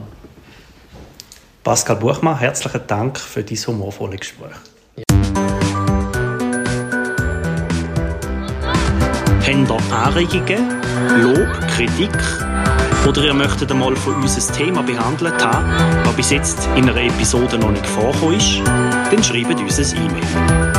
Pascal 1.63 1.97
Buchmann, 1.97 2.39
herzlichen 2.39 2.87
Dank 2.87 3.19
für 3.19 3.43
dieses 3.43 3.67
humorvolle 3.69 4.17
Gespräch. 4.17 4.51
Ja. 4.97 5.05
Habt 9.47 9.71
ihr 9.71 9.97
Anregungen, 9.97 10.71
Lob, 11.23 11.69
Kritik 11.75 12.11
oder 13.07 13.25
ihr 13.25 13.35
möchtet 13.35 13.71
einmal 13.71 13.95
von 13.97 14.15
uns 14.17 14.37
ein 14.37 14.55
Thema 14.57 14.83
behandelt 14.83 15.45
haben, 15.45 16.05
das 16.05 16.17
bis 16.17 16.31
jetzt 16.31 16.69
in 16.77 16.89
einer 16.89 17.01
Episode 17.01 17.59
noch 17.59 17.71
nicht 17.71 17.87
vorgekommen 17.87 18.37
ist, 18.37 18.61
dann 18.65 19.23
schreibt 19.23 19.61
uns 19.61 19.79
ein 19.79 20.07
E-Mail. 20.07 20.74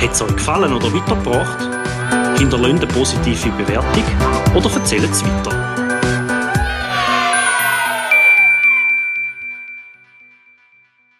Hat 0.00 0.12
es 0.12 0.22
euch 0.22 0.36
gefallen 0.36 0.72
oder 0.72 0.92
weitergebracht? 0.92 2.38
Hinterlasst 2.38 2.74
eine 2.74 2.86
positive 2.86 3.50
Bewertung 3.50 4.04
oder 4.54 4.70
erzählt 4.74 5.10
es 5.10 5.24
weiter. 5.24 5.63